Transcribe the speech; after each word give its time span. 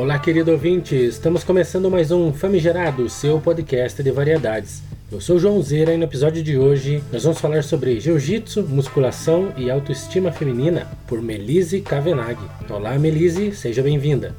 Olá, 0.00 0.18
querido 0.18 0.50
ouvinte, 0.50 0.96
estamos 0.96 1.44
começando 1.44 1.90
mais 1.90 2.10
um 2.10 2.32
Famigerado, 2.32 3.06
seu 3.10 3.38
podcast 3.38 4.02
de 4.02 4.10
variedades. 4.10 4.82
Eu 5.12 5.20
sou 5.20 5.36
o 5.36 5.38
João 5.38 5.60
Zera 5.60 5.92
e 5.92 5.98
no 5.98 6.04
episódio 6.04 6.42
de 6.42 6.56
hoje 6.56 7.04
nós 7.12 7.22
vamos 7.22 7.38
falar 7.38 7.62
sobre 7.62 8.00
jiu-jitsu, 8.00 8.62
musculação 8.62 9.52
e 9.58 9.70
autoestima 9.70 10.32
feminina 10.32 10.88
por 11.06 11.20
Melise 11.20 11.82
Kavenag. 11.82 12.38
Olá, 12.70 12.98
Melise, 12.98 13.52
seja 13.52 13.82
bem-vinda. 13.82 14.34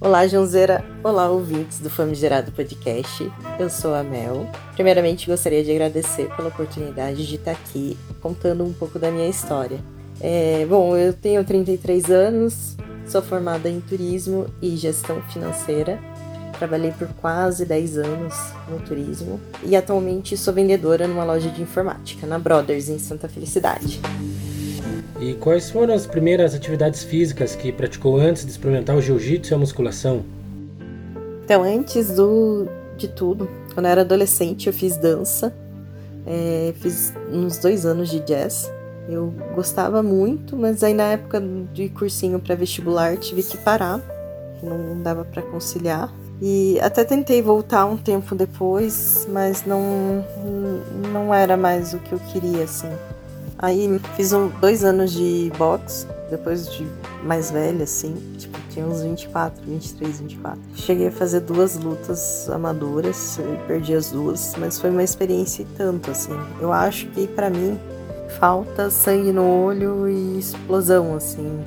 Olá, 0.00 0.26
Joãozeira. 0.26 0.84
Olá, 1.04 1.30
ouvintes 1.30 1.78
do 1.78 1.88
Famigerado 1.88 2.50
Podcast. 2.50 3.30
Eu 3.60 3.70
sou 3.70 3.94
a 3.94 4.02
Mel. 4.02 4.50
Primeiramente, 4.74 5.28
gostaria 5.28 5.62
de 5.62 5.70
agradecer 5.70 6.28
pela 6.34 6.48
oportunidade 6.48 7.24
de 7.24 7.36
estar 7.36 7.52
aqui 7.52 7.96
contando 8.20 8.64
um 8.64 8.72
pouco 8.72 8.98
da 8.98 9.08
minha 9.08 9.28
história. 9.28 9.78
É, 10.20 10.66
bom, 10.68 10.96
eu 10.96 11.12
tenho 11.12 11.44
33 11.44 12.10
anos, 12.10 12.76
sou 13.06 13.22
formada 13.22 13.68
em 13.68 13.80
turismo 13.80 14.46
e 14.60 14.76
gestão 14.76 15.22
financeira. 15.22 15.98
Trabalhei 16.58 16.90
por 16.90 17.06
quase 17.20 17.64
10 17.64 17.98
anos 17.98 18.34
no 18.68 18.80
turismo 18.80 19.40
e 19.64 19.76
atualmente 19.76 20.36
sou 20.36 20.52
vendedora 20.52 21.06
numa 21.06 21.24
loja 21.24 21.48
de 21.50 21.62
informática, 21.62 22.26
na 22.26 22.36
Brothers, 22.36 22.88
em 22.88 22.98
Santa 22.98 23.28
Felicidade. 23.28 24.00
E 25.20 25.34
quais 25.34 25.70
foram 25.70 25.94
as 25.94 26.04
primeiras 26.04 26.54
atividades 26.54 27.04
físicas 27.04 27.54
que 27.54 27.70
praticou 27.70 28.18
antes 28.18 28.44
de 28.44 28.50
experimentar 28.50 28.96
o 28.96 29.00
jiu-jitsu 29.00 29.52
e 29.52 29.54
a 29.54 29.58
musculação? 29.58 30.24
Então, 31.44 31.62
antes 31.62 32.10
do, 32.16 32.66
de 32.96 33.06
tudo, 33.06 33.48
quando 33.72 33.86
eu 33.86 33.92
era 33.92 34.00
adolescente, 34.00 34.66
eu 34.66 34.72
fiz 34.72 34.96
dança, 34.96 35.54
é, 36.26 36.74
fiz 36.80 37.12
uns 37.32 37.58
dois 37.58 37.86
anos 37.86 38.10
de 38.10 38.18
jazz 38.20 38.70
eu 39.08 39.32
gostava 39.54 40.02
muito, 40.02 40.56
mas 40.56 40.82
aí 40.82 40.92
na 40.92 41.04
época 41.04 41.42
de 41.72 41.88
cursinho 41.88 42.38
para 42.38 42.54
vestibular 42.54 43.16
tive 43.16 43.42
que 43.42 43.56
parar, 43.56 44.00
não 44.62 45.00
dava 45.02 45.24
para 45.24 45.40
conciliar. 45.42 46.12
E 46.40 46.78
até 46.80 47.02
tentei 47.04 47.42
voltar 47.42 47.84
um 47.86 47.96
tempo 47.96 48.34
depois, 48.34 49.26
mas 49.30 49.64
não 49.64 50.24
não 51.12 51.34
era 51.34 51.56
mais 51.56 51.94
o 51.94 51.98
que 51.98 52.12
eu 52.12 52.20
queria 52.20 52.64
assim. 52.64 52.90
Aí 53.58 54.00
fiz 54.14 54.32
um, 54.32 54.48
dois 54.60 54.84
anos 54.84 55.10
de 55.10 55.50
boxe, 55.58 56.06
depois 56.30 56.70
de 56.70 56.86
mais 57.24 57.50
velha, 57.50 57.82
assim, 57.82 58.14
tipo, 58.38 58.56
tinha 58.70 58.86
uns 58.86 59.02
24, 59.02 59.60
23, 59.64 60.20
24. 60.20 60.60
Cheguei 60.76 61.08
a 61.08 61.10
fazer 61.10 61.40
duas 61.40 61.76
lutas 61.76 62.48
amadoras, 62.50 63.40
perdi 63.66 63.94
as 63.94 64.12
duas, 64.12 64.54
mas 64.58 64.78
foi 64.78 64.90
uma 64.90 65.02
experiência 65.02 65.62
e 65.62 65.64
tanto, 65.76 66.08
assim. 66.08 66.38
Eu 66.60 66.72
acho 66.72 67.06
que 67.08 67.26
para 67.26 67.50
mim 67.50 67.76
falta 68.28 68.90
sangue 68.90 69.32
no 69.32 69.64
olho 69.64 70.08
e 70.08 70.38
explosão, 70.38 71.16
assim, 71.16 71.64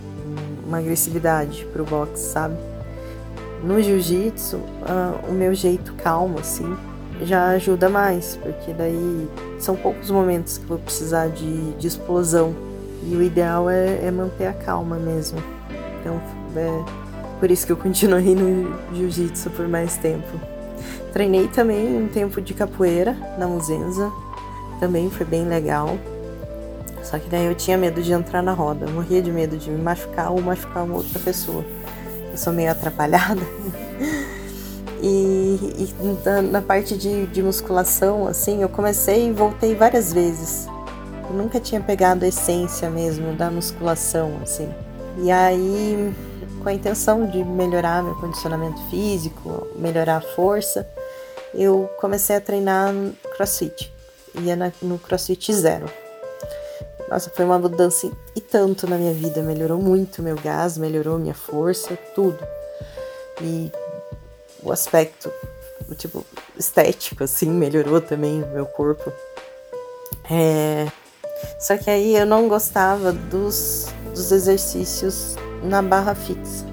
uma 0.65 0.77
agressividade 0.79 1.65
pro 1.73 1.83
boxe, 1.83 2.31
sabe? 2.31 2.55
No 3.63 3.81
jiu-jitsu, 3.81 4.57
uh, 4.57 5.29
o 5.29 5.33
meu 5.33 5.53
jeito 5.53 5.93
calmo, 5.95 6.39
assim, 6.39 6.75
já 7.23 7.49
ajuda 7.49 7.89
mais, 7.89 8.37
porque 8.41 8.73
daí 8.73 9.27
são 9.59 9.75
poucos 9.75 10.09
momentos 10.09 10.57
que 10.57 10.63
eu 10.63 10.69
vou 10.69 10.79
precisar 10.79 11.27
de, 11.27 11.71
de 11.73 11.87
explosão. 11.87 12.55
E 13.03 13.15
o 13.15 13.21
ideal 13.21 13.69
é, 13.69 14.05
é 14.05 14.11
manter 14.11 14.47
a 14.47 14.53
calma 14.53 14.95
mesmo. 14.97 15.41
Então, 15.99 16.21
é 16.55 17.01
por 17.39 17.49
isso 17.49 17.65
que 17.65 17.71
eu 17.71 17.77
continuei 17.77 18.35
no 18.35 18.73
jiu-jitsu 18.93 19.49
por 19.51 19.67
mais 19.67 19.97
tempo. 19.97 20.39
Treinei 21.11 21.47
também 21.47 21.97
um 21.97 22.07
tempo 22.07 22.39
de 22.39 22.53
capoeira 22.53 23.17
na 23.37 23.47
Muzenza, 23.47 24.11
também 24.79 25.09
foi 25.09 25.25
bem 25.25 25.45
legal. 25.47 25.97
Só 27.11 27.19
que 27.19 27.27
daí 27.27 27.45
eu 27.45 27.53
tinha 27.53 27.77
medo 27.77 28.01
de 28.01 28.13
entrar 28.13 28.41
na 28.41 28.53
roda. 28.53 28.85
Eu 28.85 28.91
morria 28.93 29.21
de 29.21 29.29
medo 29.29 29.57
de 29.57 29.69
me 29.69 29.81
machucar 29.81 30.31
ou 30.31 30.41
machucar 30.41 30.85
uma 30.85 30.95
outra 30.95 31.19
pessoa. 31.19 31.65
Eu 32.31 32.37
sou 32.37 32.53
meio 32.53 32.71
atrapalhada. 32.71 33.41
e, 35.03 35.59
e 35.99 36.19
na, 36.23 36.41
na, 36.41 36.61
parte 36.61 36.97
de, 36.97 37.27
de 37.27 37.43
musculação, 37.43 38.29
assim, 38.29 38.61
eu 38.61 38.69
comecei 38.69 39.27
e 39.27 39.31
voltei 39.33 39.75
várias 39.75 40.13
vezes. 40.13 40.67
Eu 41.29 41.35
nunca 41.35 41.59
tinha 41.59 41.81
pegado 41.81 42.23
a 42.23 42.29
essência 42.29 42.89
mesmo 42.89 43.33
da 43.33 43.51
musculação, 43.51 44.39
assim. 44.41 44.69
E 45.21 45.29
aí, 45.29 46.13
com 46.63 46.69
a 46.69 46.73
intenção 46.73 47.25
de 47.25 47.43
melhorar 47.43 48.01
meu 48.01 48.15
condicionamento 48.15 48.81
físico, 48.89 49.67
melhorar 49.75 50.17
a 50.17 50.21
força, 50.21 50.87
eu 51.53 51.89
comecei 51.99 52.37
a 52.37 52.41
treinar 52.41 52.93
crossfit. 53.35 53.91
Ia 54.33 54.55
na, 54.55 54.71
no 54.81 54.97
crossfit 54.97 55.51
zero. 55.51 55.87
Nossa, 57.11 57.29
foi 57.29 57.43
uma 57.43 57.59
mudança 57.59 58.09
e 58.33 58.39
tanto 58.39 58.89
na 58.89 58.97
minha 58.97 59.13
vida. 59.13 59.41
Melhorou 59.41 59.77
muito 59.77 60.23
meu 60.23 60.37
gás, 60.37 60.77
melhorou 60.77 61.19
minha 61.19 61.33
força, 61.33 61.97
tudo. 62.15 62.39
E 63.41 63.69
o 64.63 64.71
aspecto, 64.71 65.29
tipo, 65.97 66.25
estético, 66.57 67.25
assim, 67.25 67.49
melhorou 67.49 67.99
também 67.99 68.41
o 68.41 68.47
meu 68.47 68.65
corpo. 68.65 69.11
É... 70.31 70.87
Só 71.59 71.75
que 71.75 71.89
aí 71.89 72.15
eu 72.15 72.25
não 72.25 72.47
gostava 72.47 73.11
dos, 73.11 73.87
dos 74.15 74.31
exercícios 74.31 75.35
na 75.63 75.81
barra 75.81 76.15
fixa. 76.15 76.65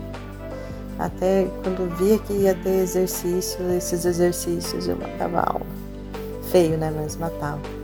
Até 1.01 1.49
quando 1.65 1.93
via 1.97 2.17
que 2.21 2.33
ia 2.33 2.55
ter 2.55 2.81
exercício, 2.81 3.59
esses 3.73 4.05
exercícios 4.05 4.87
eu 4.87 4.97
matava 4.97 5.41
a 5.41 5.51
aula. 5.51 5.67
Feio, 6.53 6.79
né? 6.79 6.93
Mas 6.95 7.17
matava. 7.17 7.78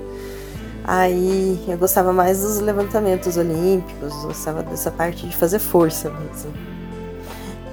Aí 0.87 1.59
eu 1.67 1.79
gostava 1.79 2.13
mais 2.13 2.43
dos 2.43 2.61
levantamentos 2.61 3.39
olímpicos, 3.39 4.13
gostava 4.25 4.63
dessa 4.63 4.91
parte 4.91 5.27
de 5.27 5.35
fazer 5.35 5.59
força 5.59 6.11
mesmo. 6.11 6.53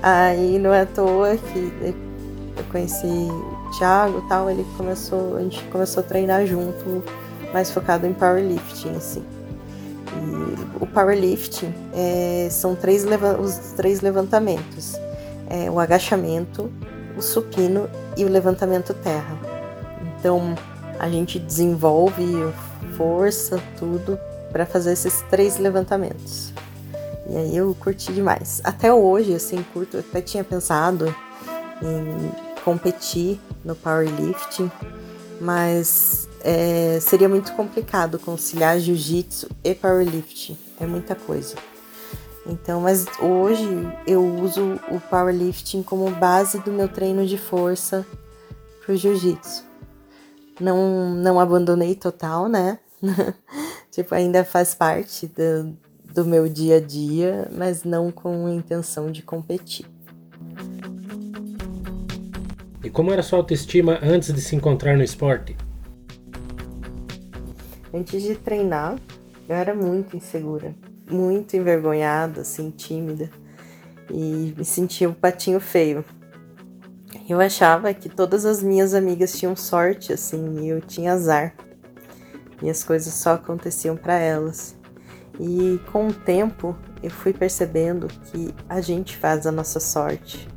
Aí 0.02 0.58
não 0.58 0.74
é 0.74 0.82
à 0.82 0.86
toa 0.86 1.36
que 1.36 1.74
eu 1.86 2.64
conheci 2.72 3.06
o 3.06 3.78
Thiago 3.78 4.26
tal, 4.30 4.50
ele 4.50 4.66
começou, 4.78 5.36
a 5.36 5.42
gente 5.42 5.62
começou 5.66 6.02
a 6.02 6.06
treinar 6.06 6.46
junto, 6.46 7.04
mais 7.54 7.70
focado 7.70 8.08
em 8.08 8.14
powerlifting, 8.14 8.96
assim. 8.96 9.24
E 10.08 10.82
o 10.82 10.88
powerlifting 10.88 11.74
é, 11.94 12.48
são 12.50 12.76
três 12.76 13.06
os 13.40 13.56
três 13.76 14.00
levantamentos: 14.00 14.94
é, 15.50 15.70
o 15.70 15.80
agachamento, 15.82 16.72
o 17.18 17.22
supino 17.22 17.90
e 18.16 18.24
o 18.24 18.30
levantamento 18.30 18.94
terra. 18.94 19.38
Então 20.18 20.56
a 21.02 21.10
gente 21.10 21.40
desenvolve 21.40 22.24
força, 22.96 23.60
tudo, 23.80 24.20
para 24.52 24.68
fazer 24.68 24.94
esses 24.94 25.24
três 25.32 25.58
levantamentos. 25.58 26.54
E 27.28 27.36
aí 27.36 27.58
eu 27.58 27.76
curti 27.80 28.14
demais. 28.14 28.62
Até 28.64 28.94
hoje, 28.94 29.34
assim, 29.34 29.66
curto, 29.74 29.98
até 29.98 30.22
tinha 30.22 30.44
pensado 30.44 31.08
em 31.82 32.62
competir 32.64 33.40
no 33.66 33.76
powerlifting, 33.76 34.70
mas 35.40 36.30
é, 36.44 37.00
seria 37.02 37.28
muito 37.28 37.52
complicado 37.54 38.20
conciliar 38.20 38.78
jiu-jitsu 38.78 39.50
e 39.64 39.74
powerlifting. 39.74 40.56
É 40.80 40.86
muita 40.86 41.16
coisa. 41.16 41.56
Então, 42.46 42.82
mas 42.82 43.08
hoje 43.20 43.68
eu 44.06 44.24
uso 44.24 44.80
o 44.92 45.00
powerlifting 45.00 45.82
como 45.82 46.12
base 46.12 46.60
do 46.60 46.72
meu 46.72 46.88
treino 46.88 47.26
de 47.26 47.40
força 47.40 48.06
pro 48.86 48.96
jiu-jitsu. 48.96 49.71
Não, 50.62 51.16
não 51.16 51.40
abandonei 51.40 51.96
total, 51.96 52.48
né? 52.48 52.78
tipo, 53.90 54.14
ainda 54.14 54.46
faz 54.46 54.76
parte 54.76 55.26
do, 55.28 55.76
do 56.14 56.24
meu 56.24 56.48
dia 56.48 56.78
a 56.78 56.80
dia, 56.80 57.50
mas 57.52 57.84
não 57.84 58.12
com 58.12 58.48
intenção 58.48 59.12
de 59.12 59.24
competir. 59.24 59.88
E 62.84 62.90
como 62.90 63.12
era 63.12 63.24
sua 63.24 63.40
autoestima 63.40 64.00
antes 64.04 64.34
de 64.34 64.42
se 64.42 64.56
encontrar 64.56 64.96
no 64.96 65.04
esporte? 65.04 65.56
Antes 67.94 68.22
de 68.22 68.36
treinar, 68.36 68.98
eu 69.50 69.56
era 69.56 69.74
muito 69.74 70.16
insegura, 70.16 70.76
muito 71.10 71.56
envergonhada, 71.58 72.42
assim, 72.42 72.70
tímida, 72.70 73.30
e 74.10 74.54
me 74.56 74.64
sentia 74.64 75.10
um 75.10 75.14
patinho 75.14 75.60
feio. 75.60 76.06
Eu 77.30 77.40
achava 77.40 77.94
que 77.94 78.10
todas 78.10 78.46
as 78.46 78.62
minhas 78.62 78.94
amigas 78.94 79.38
tinham 79.38 79.56
sorte, 79.56 80.12
assim, 80.12 80.62
e 80.62 80.70
eu 80.70 80.82
tinha 80.82 81.14
azar 81.14 81.54
e 82.62 82.70
as 82.70 82.84
coisas 82.84 83.14
só 83.14 83.34
aconteciam 83.34 83.98
para 83.98 84.14
elas. 84.14 84.76
E 85.40 85.80
com 85.92 86.08
o 86.08 86.14
tempo 86.14 86.76
eu 87.02 87.10
fui 87.10 87.34
percebendo 87.34 88.08
que 88.26 88.54
a 88.70 88.80
gente 88.80 89.18
faz 89.18 89.48
a 89.48 89.52
nossa 89.52 89.80
sorte. 89.80 90.48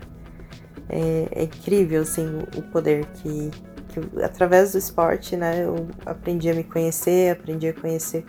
É, 0.88 1.28
é 1.32 1.42
incrível 1.44 2.02
assim 2.02 2.40
o 2.56 2.62
poder 2.62 3.06
que, 3.06 3.50
que 3.88 4.22
através 4.22 4.72
do 4.72 4.78
esporte, 4.78 5.34
né, 5.36 5.64
eu 5.64 5.88
aprendi 6.04 6.50
a 6.50 6.54
me 6.54 6.62
conhecer, 6.62 7.32
aprendi 7.32 7.68
a 7.68 7.72
conhecer 7.72 8.24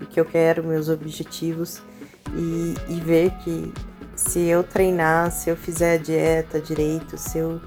o 0.00 0.06
que 0.06 0.18
eu 0.18 0.24
quero, 0.24 0.64
meus 0.64 0.88
objetivos 0.88 1.82
e, 2.34 2.74
e 2.88 3.00
ver 3.00 3.30
que 3.42 3.72
se 4.16 4.40
eu 4.40 4.64
treinar, 4.64 5.30
se 5.30 5.50
eu 5.50 5.56
fizer 5.56 5.94
a 5.94 5.96
dieta 5.98 6.60
direito, 6.60 7.18
se 7.18 7.38
eu 7.38 7.60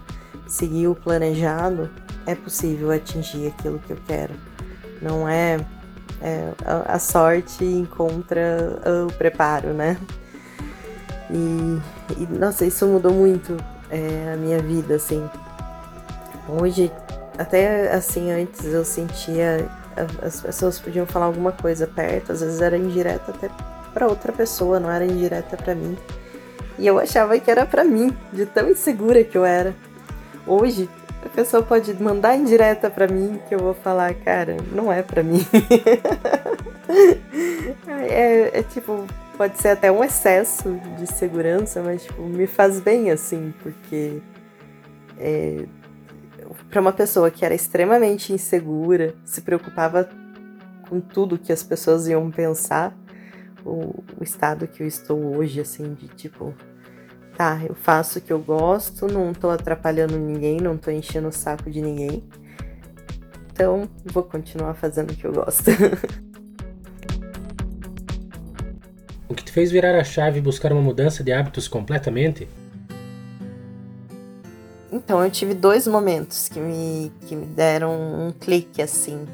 seguir 0.51 0.89
o 0.89 0.95
planejado, 0.95 1.89
é 2.25 2.35
possível 2.35 2.91
atingir 2.91 3.47
aquilo 3.47 3.79
que 3.79 3.91
eu 3.91 3.97
quero. 4.05 4.33
Não 5.01 5.27
é, 5.27 5.57
é 6.21 6.51
a, 6.65 6.95
a, 6.95 6.99
sorte 6.99 7.63
encontra 7.63 8.77
o 9.07 9.13
preparo, 9.13 9.69
né? 9.69 9.97
E, 11.29 11.79
e 12.17 12.27
nossa, 12.37 12.65
isso 12.65 12.85
mudou 12.85 13.13
muito 13.13 13.55
é, 13.89 14.33
a 14.33 14.37
minha 14.37 14.59
vida, 14.59 14.95
assim. 14.95 15.27
Hoje, 16.49 16.91
até 17.37 17.89
assim, 17.93 18.29
antes 18.29 18.65
eu 18.65 18.83
sentia. 18.83 19.69
As 20.21 20.41
pessoas 20.41 20.79
podiam 20.79 21.05
falar 21.05 21.27
alguma 21.27 21.53
coisa 21.53 21.87
perto, 21.87 22.33
às 22.33 22.41
vezes 22.41 22.61
era 22.61 22.77
indireta 22.77 23.31
até 23.31 23.49
para 23.93 24.07
outra 24.07 24.33
pessoa, 24.33 24.79
não 24.79 24.91
era 24.91 25.05
indireta 25.05 25.55
para 25.55 25.73
mim. 25.75 25.97
E 26.77 26.87
eu 26.87 26.99
achava 26.99 27.39
que 27.39 27.49
era 27.49 27.65
para 27.65 27.85
mim, 27.85 28.15
de 28.33 28.45
tão 28.45 28.69
insegura 28.69 29.23
que 29.23 29.37
eu 29.37 29.45
era. 29.45 29.73
Hoje, 30.45 30.89
a 31.23 31.29
pessoa 31.29 31.61
pode 31.61 31.93
mandar 32.01 32.35
indireta 32.35 32.89
para 32.89 33.07
mim 33.07 33.39
que 33.47 33.53
eu 33.53 33.59
vou 33.59 33.73
falar, 33.73 34.13
cara, 34.15 34.57
não 34.71 34.91
é 34.91 35.03
para 35.03 35.21
mim. 35.21 35.45
é, 38.09 38.59
é, 38.59 38.63
tipo, 38.63 39.05
pode 39.37 39.59
ser 39.59 39.69
até 39.69 39.91
um 39.91 40.03
excesso 40.03 40.79
de 40.97 41.05
segurança, 41.07 41.81
mas 41.81 42.03
tipo, 42.03 42.23
me 42.23 42.47
faz 42.47 42.79
bem 42.79 43.11
assim, 43.11 43.53
porque 43.61 44.19
é, 45.19 45.65
para 46.69 46.81
uma 46.81 46.91
pessoa 46.91 47.29
que 47.29 47.45
era 47.45 47.53
extremamente 47.53 48.33
insegura, 48.33 49.13
se 49.23 49.41
preocupava 49.41 50.09
com 50.89 50.99
tudo 50.99 51.37
que 51.37 51.51
as 51.51 51.61
pessoas 51.61 52.07
iam 52.07 52.31
pensar, 52.31 52.97
o, 53.63 54.03
o 54.19 54.23
estado 54.23 54.67
que 54.67 54.81
eu 54.81 54.87
estou 54.87 55.37
hoje, 55.37 55.61
assim, 55.61 55.93
de 55.93 56.07
tipo, 56.07 56.51
tá, 57.41 57.59
eu 57.67 57.73
faço 57.73 58.19
o 58.19 58.21
que 58.21 58.31
eu 58.31 58.37
gosto, 58.37 59.07
não 59.07 59.33
tô 59.33 59.49
atrapalhando 59.49 60.15
ninguém, 60.15 60.57
não 60.57 60.77
tô 60.77 60.91
enchendo 60.91 61.29
o 61.29 61.31
saco 61.31 61.71
de 61.71 61.81
ninguém. 61.81 62.23
Então, 63.51 63.89
vou 64.05 64.21
continuar 64.21 64.75
fazendo 64.75 65.09
o 65.09 65.15
que 65.15 65.25
eu 65.25 65.33
gosto. 65.33 65.71
o 69.27 69.33
que 69.33 69.43
te 69.43 69.51
fez 69.51 69.71
virar 69.71 69.99
a 69.99 70.03
chave 70.03 70.37
e 70.37 70.41
buscar 70.41 70.71
uma 70.71 70.83
mudança 70.83 71.23
de 71.23 71.33
hábitos 71.33 71.67
completamente? 71.67 72.47
Então, 74.91 75.23
eu 75.23 75.31
tive 75.31 75.55
dois 75.55 75.87
momentos 75.87 76.47
que 76.47 76.59
me, 76.59 77.11
que 77.21 77.35
me 77.35 77.47
deram 77.47 77.91
um 77.91 78.31
clique 78.39 78.83
assim. 78.83 79.25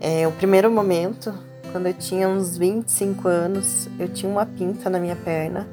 É, 0.00 0.28
o 0.28 0.30
primeiro 0.30 0.70
momento 0.70 1.34
quando 1.72 1.86
eu 1.86 1.94
tinha 1.94 2.28
uns 2.28 2.56
25 2.56 3.26
anos, 3.26 3.88
eu 3.98 4.08
tinha 4.08 4.30
uma 4.30 4.46
pinta 4.46 4.88
na 4.88 5.00
minha 5.00 5.16
perna 5.16 5.66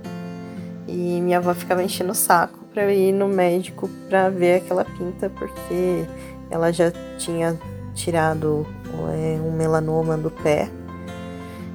e 0.89 1.21
minha 1.21 1.37
avó 1.37 1.53
ficava 1.53 1.83
enchendo 1.83 2.11
o 2.11 2.15
saco 2.15 2.59
para 2.73 2.83
eu 2.83 2.91
ir 2.91 3.11
no 3.11 3.27
médico 3.27 3.89
para 4.09 4.29
ver 4.29 4.57
aquela 4.57 4.83
pinta, 4.83 5.29
porque 5.29 6.05
ela 6.49 6.71
já 6.71 6.91
tinha 7.17 7.57
tirado 7.93 8.65
é, 9.13 9.39
um 9.41 9.51
melanoma 9.51 10.17
do 10.17 10.31
pé. 10.31 10.69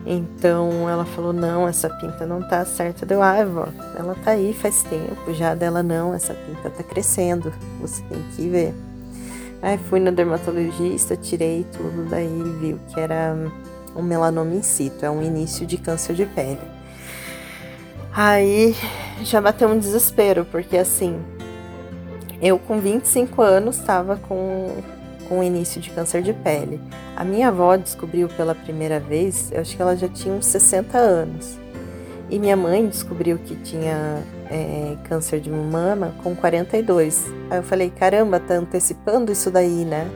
Então 0.07 0.89
ela 0.89 1.05
falou: 1.05 1.33
Não, 1.33 1.67
essa 1.67 1.89
pinta 1.89 2.27
não 2.27 2.47
tá 2.47 2.65
certa. 2.65 3.07
Deu, 3.07 3.23
ah, 3.23 3.45
vó, 3.45 3.69
ela 3.97 4.15
tá 4.23 4.33
aí 4.33 4.53
faz 4.53 4.83
tempo 4.83 5.33
já. 5.33 5.55
Dela, 5.55 5.83
não, 5.83 6.13
essa 6.15 6.35
pinta 6.35 6.69
tá 6.71 6.83
crescendo, 6.83 7.53
você 7.81 8.03
tem 8.05 8.23
que 8.35 8.49
ver. 8.49 8.75
Aí 9.63 9.79
fui 9.79 9.99
no 9.99 10.13
dermatologista, 10.13 11.17
tirei 11.17 11.65
tudo, 11.73 12.07
daí 12.11 12.43
viu 12.61 12.79
que 12.89 13.01
era 13.01 13.35
um 13.97 14.03
melanoma 14.03 14.55
in 14.55 14.63
situ, 14.63 15.07
é 15.07 15.11
um 15.11 15.23
início 15.23 15.67
de 15.67 15.79
câncer 15.79 16.15
de 16.15 16.27
pele. 16.27 16.61
Aí 18.13 18.77
já 19.23 19.41
bateu 19.41 19.69
um 19.69 19.79
desespero, 19.79 20.45
porque 20.45 20.77
assim, 20.77 21.21
eu 22.43 22.59
com 22.59 22.81
25 22.81 23.41
anos 23.41 23.79
estava 23.79 24.17
com, 24.17 24.77
com 25.29 25.43
início 25.43 25.81
de 25.81 25.91
câncer 25.91 26.23
de 26.23 26.33
pele. 26.33 26.81
A 27.17 27.25
minha 27.25 27.49
avó 27.49 27.77
descobriu 27.77 28.29
pela 28.29 28.55
primeira 28.55 28.99
vez, 28.99 29.51
eu 29.53 29.61
acho 29.61 29.77
que 29.77 29.81
ela 29.81 29.97
já 29.97 30.09
tinha 30.09 30.35
uns 30.35 30.47
60 30.47 30.99
anos. 30.99 31.59
E 32.31 32.39
minha 32.39 32.57
mãe 32.57 32.87
descobriu 32.87 33.39
que 33.39 33.55
tinha 33.57 34.23
é, 34.51 34.97
câncer 35.09 35.41
de 35.41 35.51
mama 35.51 36.15
com 36.23 36.35
42. 36.35 37.27
Aí 37.51 37.59
eu 37.59 37.63
falei, 37.63 37.91
caramba, 37.91 38.41
tá 38.41 38.55
antecipando 38.55 39.31
isso 39.31 39.51
daí, 39.51 39.85
né? 39.85 40.09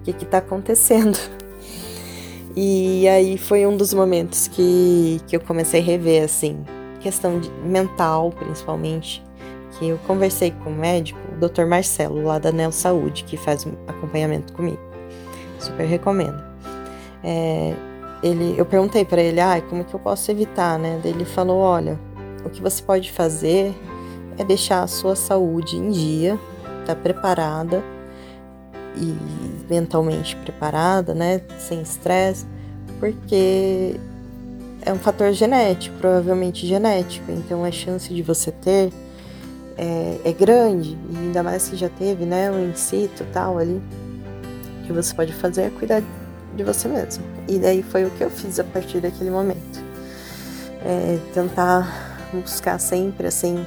O 0.00 0.02
que 0.02 0.12
que 0.12 0.24
tá 0.24 0.38
acontecendo? 0.38 1.18
E 2.56 3.06
aí 3.06 3.38
foi 3.38 3.64
um 3.64 3.76
dos 3.76 3.94
momentos 3.94 4.48
que, 4.48 5.20
que 5.28 5.36
eu 5.36 5.40
comecei 5.40 5.80
a 5.80 5.84
rever, 5.84 6.24
assim, 6.24 6.64
questão 7.00 7.40
de, 7.40 7.50
mental, 7.64 8.30
principalmente. 8.30 9.24
Que 9.78 9.88
eu 9.88 9.98
conversei 10.06 10.50
com 10.50 10.70
o 10.70 10.74
médico, 10.74 11.18
o 11.32 11.48
Dr. 11.48 11.64
Marcelo, 11.64 12.22
lá 12.24 12.38
da 12.38 12.52
Nel 12.52 12.72
Saúde, 12.72 13.24
que 13.24 13.36
faz 13.36 13.66
acompanhamento 13.86 14.52
comigo. 14.52 14.80
Super 15.58 15.86
recomendo. 15.86 16.42
É, 17.22 17.74
ele, 18.22 18.54
eu 18.58 18.66
perguntei 18.66 19.04
para 19.04 19.22
ele, 19.22 19.40
ah, 19.40 19.60
como 19.68 19.84
que 19.84 19.94
eu 19.94 20.00
posso 20.00 20.30
evitar, 20.30 20.78
né? 20.78 21.00
Ele 21.04 21.24
falou, 21.24 21.58
olha, 21.58 21.98
o 22.44 22.50
que 22.50 22.60
você 22.60 22.82
pode 22.82 23.10
fazer 23.10 23.74
é 24.38 24.44
deixar 24.44 24.82
a 24.82 24.86
sua 24.86 25.14
saúde 25.14 25.76
em 25.76 25.90
dia, 25.90 26.38
tá 26.86 26.94
preparada 26.94 27.82
e 28.96 29.16
mentalmente 29.68 30.34
preparada, 30.36 31.14
né, 31.14 31.40
sem 31.58 31.80
estresse, 31.80 32.46
porque 32.98 33.96
é 34.82 34.92
um 34.92 34.98
fator 34.98 35.32
genético, 35.32 35.96
provavelmente 35.98 36.66
genético, 36.66 37.30
então 37.30 37.64
a 37.64 37.70
chance 37.70 38.12
de 38.12 38.22
você 38.22 38.50
ter 38.50 38.92
é, 39.76 40.20
é 40.24 40.32
grande, 40.32 40.98
e 41.10 41.16
ainda 41.16 41.42
mais 41.42 41.62
se 41.62 41.76
já 41.76 41.88
teve, 41.88 42.24
né, 42.24 42.50
um 42.50 42.70
incito 42.70 43.24
tal 43.32 43.58
ali, 43.58 43.80
o 44.82 44.86
que 44.86 44.92
você 44.92 45.14
pode 45.14 45.32
fazer 45.32 45.62
é 45.62 45.70
cuidar 45.70 46.02
de 46.54 46.64
você 46.64 46.88
mesmo. 46.88 47.24
E 47.48 47.58
daí 47.58 47.82
foi 47.82 48.04
o 48.04 48.10
que 48.10 48.22
eu 48.22 48.30
fiz 48.30 48.58
a 48.58 48.64
partir 48.64 49.00
daquele 49.00 49.30
momento. 49.30 49.80
É, 50.84 51.18
tentar 51.34 52.28
buscar 52.32 52.78
sempre 52.78 53.26
assim 53.26 53.64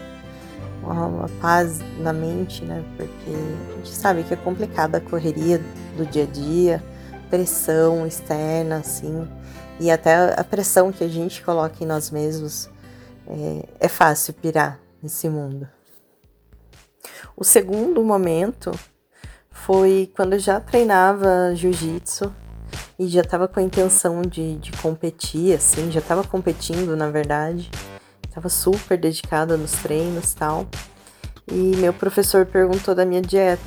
uma, 0.81 1.07
uma, 1.07 1.29
paz 1.41 1.79
na 1.99 2.11
mente, 2.11 2.63
né? 2.63 2.83
Porque 2.97 3.31
a 3.31 3.75
gente 3.77 3.89
sabe 3.89 4.23
que 4.23 4.33
é 4.33 4.37
complicada 4.37 4.97
a 4.97 5.01
correria 5.01 5.61
do 5.97 6.05
dia 6.05 6.23
a 6.23 6.27
dia, 6.27 6.83
pressão 7.33 8.05
externa, 8.05 8.77
assim, 8.77 9.27
e 9.79 9.89
até 9.89 10.39
a 10.39 10.43
pressão 10.43 10.91
que 10.91 11.03
a 11.03 11.07
gente 11.07 11.41
coloca 11.41 11.83
em 11.83 11.87
nós 11.87 12.11
mesmos. 12.11 12.69
É, 13.27 13.65
é 13.79 13.87
fácil 13.87 14.35
pirar 14.35 14.79
nesse 15.01 15.27
mundo. 15.27 15.67
O 17.35 17.43
segundo 17.43 18.03
momento 18.03 18.69
foi 19.49 20.11
quando 20.15 20.33
eu 20.33 20.39
já 20.39 20.59
treinava 20.59 21.55
jiu-jitsu 21.55 22.31
e 22.99 23.07
já 23.07 23.21
estava 23.21 23.47
com 23.47 23.59
a 23.59 23.63
intenção 23.63 24.21
de, 24.21 24.57
de 24.57 24.71
competir, 24.73 25.55
assim, 25.55 25.91
já 25.91 26.01
estava 26.01 26.23
competindo, 26.23 26.95
na 26.95 27.09
verdade. 27.09 27.71
Tava 28.31 28.47
super 28.47 28.95
dedicada 28.95 29.57
nos 29.57 29.71
treinos 29.71 30.35
tal. 30.35 30.67
E 31.51 31.75
meu 31.77 31.93
professor 31.93 32.45
perguntou 32.45 32.93
da 32.93 33.05
minha 33.05 33.23
dieta. 33.23 33.63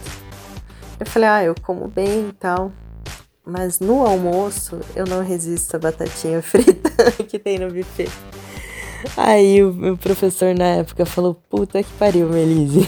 Eu 1.01 1.07
falei, 1.07 1.29
ah, 1.29 1.43
eu 1.43 1.55
como 1.61 1.89
bem 1.89 2.29
e 2.29 2.33
tal. 2.33 2.71
Mas 3.47 3.79
no 3.79 4.05
almoço 4.05 4.81
eu 4.97 5.07
não 5.07 5.23
resisto 5.23 5.77
a 5.77 5.79
batatinha 5.79 6.43
frita 6.43 7.13
que 7.29 7.39
tem 7.39 7.61
no 7.61 7.73
buffet. 7.73 8.11
Aí 9.17 9.63
o 9.63 9.73
meu 9.73 9.97
professor 9.97 10.53
na 10.53 10.79
época 10.79 11.07
falou: 11.07 11.35
Puta 11.49 11.81
que 11.81 11.93
pariu, 11.93 12.29
Melise. 12.29 12.81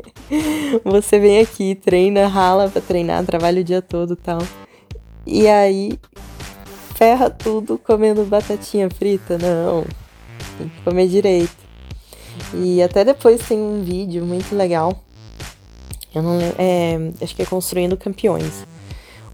Você 0.84 1.18
vem 1.18 1.40
aqui, 1.40 1.74
treina, 1.74 2.28
rala 2.28 2.68
pra 2.68 2.82
treinar, 2.82 3.24
trabalha 3.24 3.62
o 3.62 3.64
dia 3.64 3.80
todo 3.80 4.14
tal. 4.14 4.40
E 5.26 5.48
aí 5.48 5.98
ferra 6.94 7.30
tudo 7.30 7.78
comendo 7.78 8.24
batatinha 8.24 8.90
frita? 8.90 9.38
Não, 9.38 9.84
tem 10.58 10.68
que 10.68 10.82
comer 10.82 11.08
direito. 11.08 11.56
E 12.54 12.82
até 12.82 13.04
depois 13.04 13.40
tem 13.48 13.58
um 13.58 13.82
vídeo 13.82 14.26
muito 14.26 14.54
legal. 14.54 15.02
Eu 16.14 16.22
não 16.22 16.36
lembro. 16.36 16.56
É, 16.58 16.98
acho 17.22 17.34
que 17.34 17.42
é 17.42 17.46
Construindo 17.46 17.96
Campeões. 17.96 18.66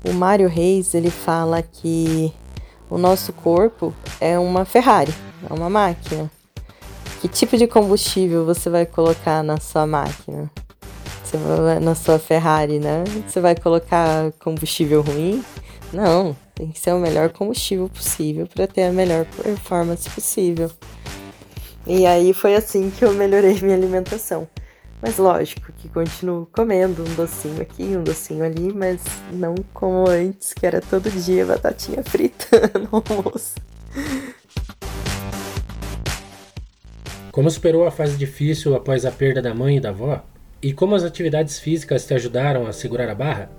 O 0.09 0.13
Mário 0.13 0.49
Reis 0.49 0.95
ele 0.95 1.11
fala 1.11 1.61
que 1.61 2.33
o 2.89 2.97
nosso 2.97 3.33
corpo 3.33 3.93
é 4.21 4.39
uma 4.39 4.65
Ferrari, 4.65 5.13
é 5.51 5.53
uma 5.53 5.69
máquina. 5.69 6.31
Que 7.21 7.27
tipo 7.27 7.57
de 7.57 7.67
combustível 7.67 8.45
você 8.45 8.71
vai 8.71 8.87
colocar 8.87 9.43
na 9.43 9.59
sua 9.59 9.85
máquina? 9.85 10.49
Você 11.25 11.37
vai, 11.37 11.81
na 11.81 11.97
sua 11.97 12.21
Ferrari, 12.21 12.79
né? 12.79 13.03
Você 13.27 13.41
vai 13.41 13.57
colocar 13.57 14.31
combustível 14.39 15.03
ruim? 15.03 15.45
Não, 15.93 16.37
tem 16.55 16.69
que 16.69 16.79
ser 16.79 16.93
o 16.93 16.99
melhor 17.01 17.31
combustível 17.31 17.89
possível 17.89 18.47
para 18.47 18.69
ter 18.69 18.85
a 18.85 18.93
melhor 18.93 19.25
performance 19.43 20.09
possível. 20.09 20.71
E 21.85 22.07
aí 22.07 22.33
foi 22.33 22.55
assim 22.55 22.91
que 22.91 23.05
eu 23.05 23.13
melhorei 23.13 23.61
minha 23.61 23.77
alimentação. 23.77 24.47
Mas 25.01 25.19
lógico 25.19 25.73
que 25.73 25.89
continuo 25.89 26.47
comendo 26.53 27.03
um 27.03 27.15
docinho 27.15 27.61
aqui, 27.61 27.97
um 27.97 28.03
docinho 28.03 28.45
ali, 28.45 28.73
mas 28.73 29.01
não 29.33 29.55
como 29.75 30.09
antes, 30.09 30.55
que 30.55 30.67
era 30.67 30.81
todo 30.81 31.11
dia 31.11 31.45
batatinha 31.45 32.03
frita 32.03 32.49
no 32.79 33.03
almoço. 33.07 33.55
Como 37.31 37.51
superou 37.51 37.87
a 37.87 37.91
fase 37.91 38.17
difícil 38.17 38.75
após 38.75 39.05
a 39.05 39.13
perda 39.13 39.43
da 39.43 39.55
mãe 39.55 39.77
e 39.77 39.81
da 39.81 39.91
avó? 39.91 40.25
E 40.63 40.73
como 40.73 40.95
as 40.95 41.05
atividades 41.05 41.59
físicas 41.59 42.07
te 42.07 42.15
ajudaram 42.15 42.67
a 42.67 42.73
segurar 42.73 43.11
a 43.11 43.15
barra? 43.15 43.51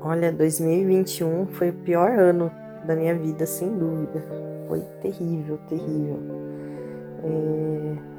Olha, 0.00 0.32
2021 0.32 1.46
foi 1.46 1.70
o 1.70 1.72
pior 1.72 2.10
ano 2.10 2.50
da 2.84 2.96
minha 2.96 3.14
vida, 3.14 3.46
sem 3.46 3.68
dúvida. 3.78 4.24
Foi 4.66 4.80
terrível, 5.00 5.56
terrível. 5.68 6.20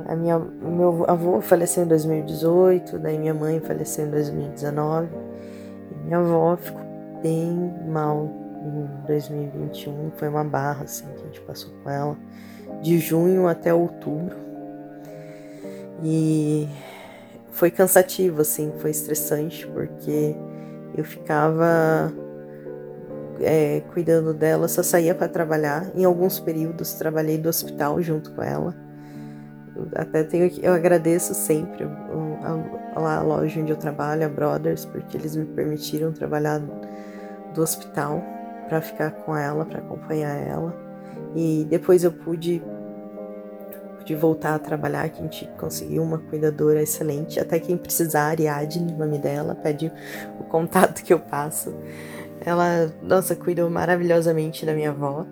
A 0.07 0.15
minha, 0.15 0.39
meu 0.39 1.05
avô 1.07 1.41
faleceu 1.41 1.83
em 1.83 1.87
2018, 1.87 2.97
daí 2.99 3.17
minha 3.17 3.33
mãe 3.33 3.59
faleceu 3.59 4.05
em 4.05 4.09
2019. 4.09 5.09
E 5.91 6.05
minha 6.05 6.19
avó 6.19 6.55
ficou 6.55 6.81
bem 7.21 7.73
mal 7.87 8.29
em 8.63 9.05
2021. 9.05 10.11
Foi 10.15 10.29
uma 10.29 10.43
barra 10.43 10.83
assim 10.83 11.05
que 11.15 11.21
a 11.21 11.25
gente 11.25 11.41
passou 11.41 11.71
com 11.83 11.89
ela, 11.89 12.17
de 12.81 12.97
junho 12.99 13.47
até 13.47 13.73
outubro. 13.73 14.35
E 16.03 16.67
foi 17.51 17.71
cansativo, 17.71 18.41
assim, 18.41 18.71
foi 18.77 18.91
estressante, 18.91 19.67
porque 19.67 20.35
eu 20.95 21.03
ficava 21.03 22.13
é, 23.41 23.81
cuidando 23.93 24.33
dela, 24.33 24.67
só 24.67 24.83
saía 24.83 25.15
para 25.15 25.27
trabalhar. 25.27 25.89
Em 25.95 26.05
alguns 26.05 26.39
períodos 26.39 26.93
trabalhei 26.93 27.37
do 27.37 27.49
hospital 27.49 28.01
junto 28.01 28.31
com 28.31 28.41
ela. 28.41 28.75
Até 29.95 30.23
tenho 30.23 30.51
eu 30.61 30.73
agradeço 30.73 31.33
sempre 31.33 31.83
a, 31.83 32.99
a, 32.99 33.17
a 33.17 33.21
loja 33.21 33.59
onde 33.59 33.71
eu 33.71 33.77
trabalho, 33.77 34.25
a 34.25 34.29
Brothers, 34.29 34.85
porque 34.85 35.17
eles 35.17 35.35
me 35.35 35.45
permitiram 35.45 36.11
trabalhar 36.11 36.59
do 37.53 37.61
hospital 37.61 38.23
para 38.67 38.81
ficar 38.81 39.11
com 39.11 39.35
ela, 39.35 39.65
para 39.65 39.79
acompanhar 39.79 40.35
ela. 40.35 40.75
E 41.35 41.65
depois 41.69 42.03
eu 42.03 42.11
pude 42.11 42.61
de 44.07 44.15
voltar 44.15 44.55
a 44.55 44.59
trabalhar, 44.59 45.09
que 45.09 45.19
a 45.19 45.23
gente 45.23 45.45
conseguiu 45.57 46.01
uma 46.01 46.17
cuidadora 46.17 46.81
excelente. 46.81 47.39
Até 47.41 47.59
quem 47.59 47.75
precisar, 47.75 48.27
Ariadne, 48.29 48.93
o 48.93 48.97
nome 48.97 49.17
dela, 49.17 49.53
pede 49.53 49.91
o 50.39 50.45
contato 50.45 51.03
que 51.03 51.13
eu 51.13 51.19
passo. 51.19 51.75
Ela, 52.45 52.89
nossa, 53.01 53.35
cuidou 53.35 53.69
maravilhosamente 53.69 54.65
da 54.65 54.73
minha 54.73 54.91
avó 54.91 55.25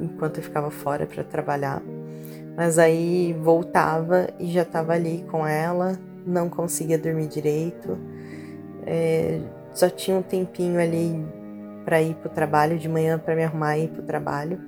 enquanto 0.00 0.38
eu 0.38 0.42
ficava 0.42 0.70
fora 0.70 1.06
para 1.06 1.22
trabalhar. 1.22 1.80
Mas 2.56 2.78
aí 2.78 3.36
voltava 3.42 4.28
e 4.40 4.46
já 4.46 4.62
estava 4.62 4.94
ali 4.94 5.24
com 5.30 5.46
ela, 5.46 5.98
não 6.26 6.48
conseguia 6.48 6.98
dormir 6.98 7.26
direito. 7.26 7.98
É, 8.86 9.40
só 9.72 9.90
tinha 9.90 10.16
um 10.16 10.22
tempinho 10.22 10.80
ali 10.80 11.22
para 11.84 12.00
ir 12.00 12.14
para 12.14 12.30
o 12.30 12.34
trabalho 12.34 12.78
de 12.78 12.88
manhã 12.88 13.18
para 13.18 13.36
me 13.36 13.44
arrumar 13.44 13.76
e 13.76 13.84
ir 13.84 13.88
para 13.88 14.02
o 14.02 14.06
trabalho. 14.06 14.58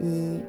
E 0.00 0.42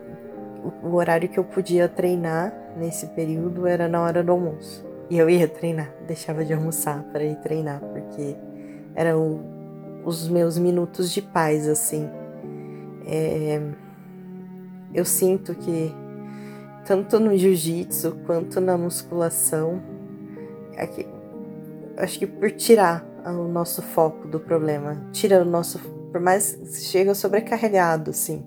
o 0.84 0.96
horário 0.96 1.30
que 1.30 1.38
eu 1.38 1.44
podia 1.44 1.88
treinar 1.88 2.54
nesse 2.76 3.06
período 3.08 3.68
era 3.68 3.88
na 3.88 4.02
hora 4.02 4.24
do 4.24 4.32
almoço. 4.32 4.86
E 5.10 5.18
eu 5.18 5.30
ia 5.30 5.48
treinar, 5.48 5.92
deixava 6.08 6.44
de 6.44 6.54
almoçar 6.54 7.04
para 7.12 7.24
ir 7.24 7.36
treinar, 7.38 7.80
porque 7.80 8.36
eram 8.96 9.40
os 10.04 10.28
meus 10.28 10.58
minutos 10.58 11.12
de 11.12 11.22
paz, 11.22 11.68
assim. 11.68 12.10
É, 13.06 13.62
eu 14.94 15.06
sinto 15.06 15.56
que 15.56 15.94
tanto 16.86 17.20
no 17.20 17.38
jiu-jitsu 17.38 18.18
quanto 18.26 18.60
na 18.60 18.78
musculação, 18.78 19.82
é 20.76 21.06
acho 21.98 22.18
que 22.18 22.26
por 22.26 22.52
tirar 22.52 23.06
o 23.26 23.48
nosso 23.48 23.82
foco 23.82 24.28
do 24.28 24.40
problema, 24.40 25.10
tira 25.12 25.42
o 25.42 25.46
nosso, 25.46 25.78
por 26.12 26.22
mais 26.22 26.58
chega 26.90 27.14
sobrecarregado, 27.14 28.12
assim 28.12 28.44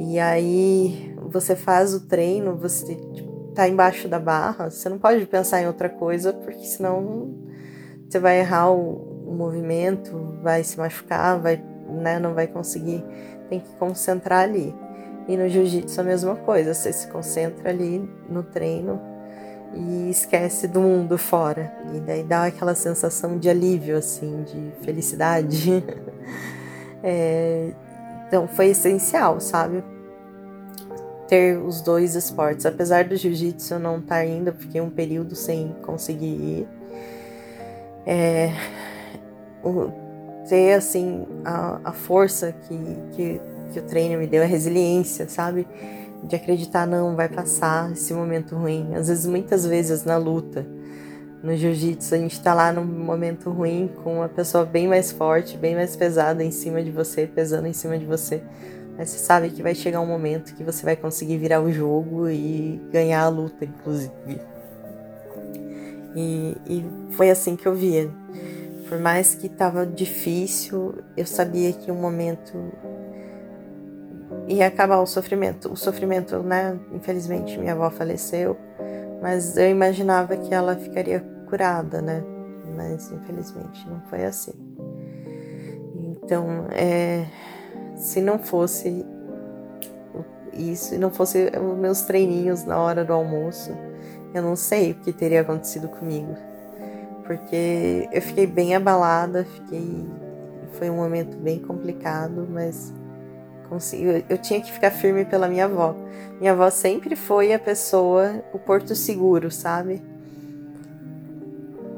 e 0.00 0.16
aí 0.20 1.12
você 1.28 1.56
faz 1.56 1.92
o 1.92 2.06
treino, 2.06 2.54
você 2.54 2.96
tá 3.52 3.68
embaixo 3.68 4.06
da 4.06 4.20
barra, 4.20 4.70
você 4.70 4.88
não 4.88 4.96
pode 4.96 5.26
pensar 5.26 5.60
em 5.60 5.66
outra 5.66 5.88
coisa, 5.88 6.32
porque 6.32 6.64
senão 6.64 7.34
você 8.08 8.20
vai 8.20 8.38
errar 8.38 8.70
o, 8.70 9.26
o 9.26 9.34
movimento, 9.34 10.38
vai 10.40 10.62
se 10.62 10.78
machucar, 10.78 11.40
vai, 11.40 11.60
né, 11.88 12.20
não 12.20 12.32
vai 12.32 12.46
conseguir. 12.46 13.04
Tem 13.50 13.58
que 13.58 13.74
concentrar 13.74 14.44
ali. 14.44 14.72
E 15.28 15.36
no 15.36 15.46
jiu-jitsu 15.48 16.00
a 16.00 16.04
mesma 16.04 16.34
coisa, 16.34 16.72
você 16.72 16.92
se 16.92 17.06
concentra 17.08 17.68
ali 17.68 18.10
no 18.30 18.42
treino 18.42 18.98
e 19.74 20.10
esquece 20.10 20.66
do 20.66 20.80
mundo 20.80 21.18
fora. 21.18 21.70
E 21.94 22.00
daí 22.00 22.22
dá 22.22 22.46
aquela 22.46 22.74
sensação 22.74 23.38
de 23.38 23.48
alívio, 23.48 23.96
assim, 23.96 24.42
de 24.44 24.72
felicidade. 24.84 25.84
é, 27.04 27.72
então 28.26 28.48
foi 28.48 28.68
essencial, 28.68 29.38
sabe? 29.38 29.84
Ter 31.28 31.58
os 31.58 31.82
dois 31.82 32.14
esportes. 32.14 32.64
Apesar 32.64 33.04
do 33.04 33.14
jiu-jitsu 33.14 33.74
eu 33.74 33.78
não 33.78 33.98
estar 33.98 34.16
tá 34.16 34.24
indo, 34.24 34.52
fiquei 34.52 34.80
um 34.80 34.90
período 34.90 35.36
sem 35.36 35.76
conseguir 35.82 36.26
ir. 36.26 36.68
É, 38.06 38.50
o, 39.62 39.92
ter 40.48 40.72
assim 40.72 41.26
a, 41.44 41.80
a 41.84 41.92
força 41.92 42.52
que, 42.52 42.78
que, 43.12 43.40
que 43.72 43.78
o 43.78 43.82
treino 43.82 44.18
me 44.18 44.26
deu, 44.26 44.42
a 44.42 44.46
resiliência, 44.46 45.28
sabe? 45.28 45.66
De 46.24 46.34
acreditar, 46.34 46.86
não, 46.86 47.14
vai 47.14 47.28
passar 47.28 47.92
esse 47.92 48.12
momento 48.12 48.56
ruim. 48.56 48.94
Às 48.94 49.08
vezes, 49.08 49.26
muitas 49.26 49.64
vezes 49.64 50.04
na 50.04 50.16
luta, 50.16 50.66
no 51.42 51.54
jiu-jitsu, 51.56 52.14
a 52.14 52.18
gente 52.18 52.40
tá 52.40 52.52
lá 52.52 52.72
num 52.72 52.84
momento 52.84 53.50
ruim 53.50 53.88
com 54.02 54.16
uma 54.16 54.28
pessoa 54.28 54.64
bem 54.64 54.88
mais 54.88 55.12
forte, 55.12 55.56
bem 55.56 55.74
mais 55.74 55.94
pesada 55.94 56.42
em 56.42 56.50
cima 56.50 56.82
de 56.82 56.90
você, 56.90 57.26
pesando 57.26 57.66
em 57.66 57.72
cima 57.72 57.96
de 57.96 58.04
você. 58.04 58.42
Mas 58.96 59.10
você 59.10 59.18
sabe 59.18 59.50
que 59.50 59.62
vai 59.62 59.76
chegar 59.76 60.00
um 60.00 60.06
momento 60.06 60.56
que 60.56 60.64
você 60.64 60.84
vai 60.84 60.96
conseguir 60.96 61.38
virar 61.38 61.60
o 61.60 61.70
jogo 61.70 62.28
e 62.28 62.80
ganhar 62.90 63.22
a 63.22 63.28
luta, 63.28 63.64
inclusive. 63.64 64.40
E, 66.16 66.56
e 66.66 66.84
foi 67.12 67.30
assim 67.30 67.54
que 67.54 67.66
eu 67.66 67.74
via. 67.74 68.10
Por 68.88 68.98
mais 68.98 69.34
que 69.36 69.48
tava 69.48 69.86
difícil, 69.86 70.96
eu 71.16 71.26
sabia 71.26 71.72
que 71.72 71.92
um 71.92 72.00
momento 72.00 72.72
ia 74.48 74.66
acabar 74.66 74.98
o 74.98 75.06
sofrimento. 75.06 75.72
O 75.72 75.76
sofrimento, 75.76 76.38
né? 76.42 76.78
Infelizmente, 76.92 77.58
minha 77.58 77.72
avó 77.72 77.90
faleceu 77.90 78.56
mas 79.20 79.56
eu 79.56 79.68
imaginava 79.70 80.36
que 80.36 80.54
ela 80.54 80.76
ficaria 80.76 81.20
curada, 81.48 82.00
né? 82.00 82.22
Mas 82.76 83.10
infelizmente 83.10 83.88
não 83.88 84.00
foi 84.02 84.24
assim. 84.24 84.52
Então, 85.94 86.66
é, 86.70 87.26
se 87.96 88.20
não 88.20 88.38
fosse 88.38 89.04
isso, 90.52 90.90
se 90.90 90.98
não 90.98 91.10
fosse 91.10 91.50
os 91.56 91.78
meus 91.78 92.02
treininhos 92.02 92.64
na 92.64 92.78
hora 92.78 93.04
do 93.04 93.12
almoço, 93.12 93.72
eu 94.34 94.42
não 94.42 94.54
sei 94.54 94.92
o 94.92 94.94
que 94.96 95.12
teria 95.12 95.40
acontecido 95.40 95.88
comigo. 95.88 96.36
Porque 97.24 98.08
eu 98.12 98.22
fiquei 98.22 98.46
bem 98.46 98.74
abalada, 98.74 99.44
fiquei 99.44 100.06
foi 100.72 100.90
um 100.90 100.96
momento 100.96 101.36
bem 101.38 101.58
complicado, 101.58 102.46
mas 102.48 102.94
consegui, 103.68 104.24
eu 104.28 104.38
tinha 104.38 104.60
que 104.60 104.72
ficar 104.72 104.90
firme 104.90 105.24
pela 105.24 105.48
minha 105.48 105.66
avó. 105.66 105.94
Minha 106.40 106.52
avó 106.52 106.70
sempre 106.70 107.16
foi 107.16 107.52
a 107.52 107.58
pessoa, 107.58 108.42
o 108.52 108.58
porto 108.58 108.94
seguro, 108.94 109.50
sabe? 109.50 110.02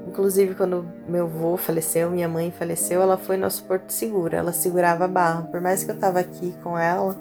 Inclusive, 0.08 0.54
quando 0.54 0.84
meu 1.08 1.26
avô 1.26 1.56
faleceu, 1.56 2.10
minha 2.10 2.28
mãe 2.28 2.50
faleceu, 2.50 3.00
ela 3.00 3.16
foi 3.16 3.36
nosso 3.36 3.64
porto 3.64 3.90
seguro. 3.90 4.34
Ela 4.34 4.52
segurava 4.52 5.04
a 5.04 5.08
barra. 5.08 5.42
Por 5.42 5.60
mais 5.60 5.84
que 5.84 5.90
eu 5.90 5.98
tava 5.98 6.18
aqui 6.18 6.52
com 6.62 6.76
ela, 6.76 7.16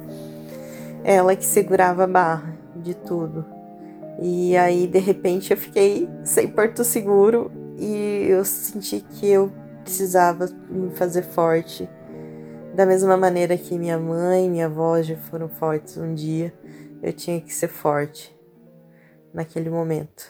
ela 1.03 1.35
que 1.35 1.45
segurava 1.45 2.05
a 2.05 2.07
barra 2.07 2.55
de 2.75 2.95
tudo. 2.95 3.45
E 4.21 4.57
aí, 4.57 4.87
de 4.87 4.99
repente, 4.99 5.51
eu 5.51 5.57
fiquei 5.57 6.09
sem 6.23 6.47
porto 6.47 6.83
seguro 6.83 7.51
e 7.77 8.25
eu 8.27 8.43
senti 8.43 8.99
que 9.01 9.29
eu 9.29 9.51
precisava 9.83 10.49
me 10.69 10.89
fazer 10.91 11.21
forte. 11.21 11.87
Da 12.79 12.85
mesma 12.85 13.17
maneira 13.17 13.57
que 13.57 13.77
minha 13.77 13.99
mãe 13.99 14.45
e 14.45 14.49
minha 14.49 14.67
avó 14.67 15.01
já 15.01 15.17
foram 15.17 15.49
fortes 15.49 15.97
um 15.97 16.15
dia, 16.15 16.53
eu 17.03 17.11
tinha 17.11 17.41
que 17.41 17.53
ser 17.53 17.67
forte 17.67 18.33
naquele 19.33 19.69
momento. 19.69 20.23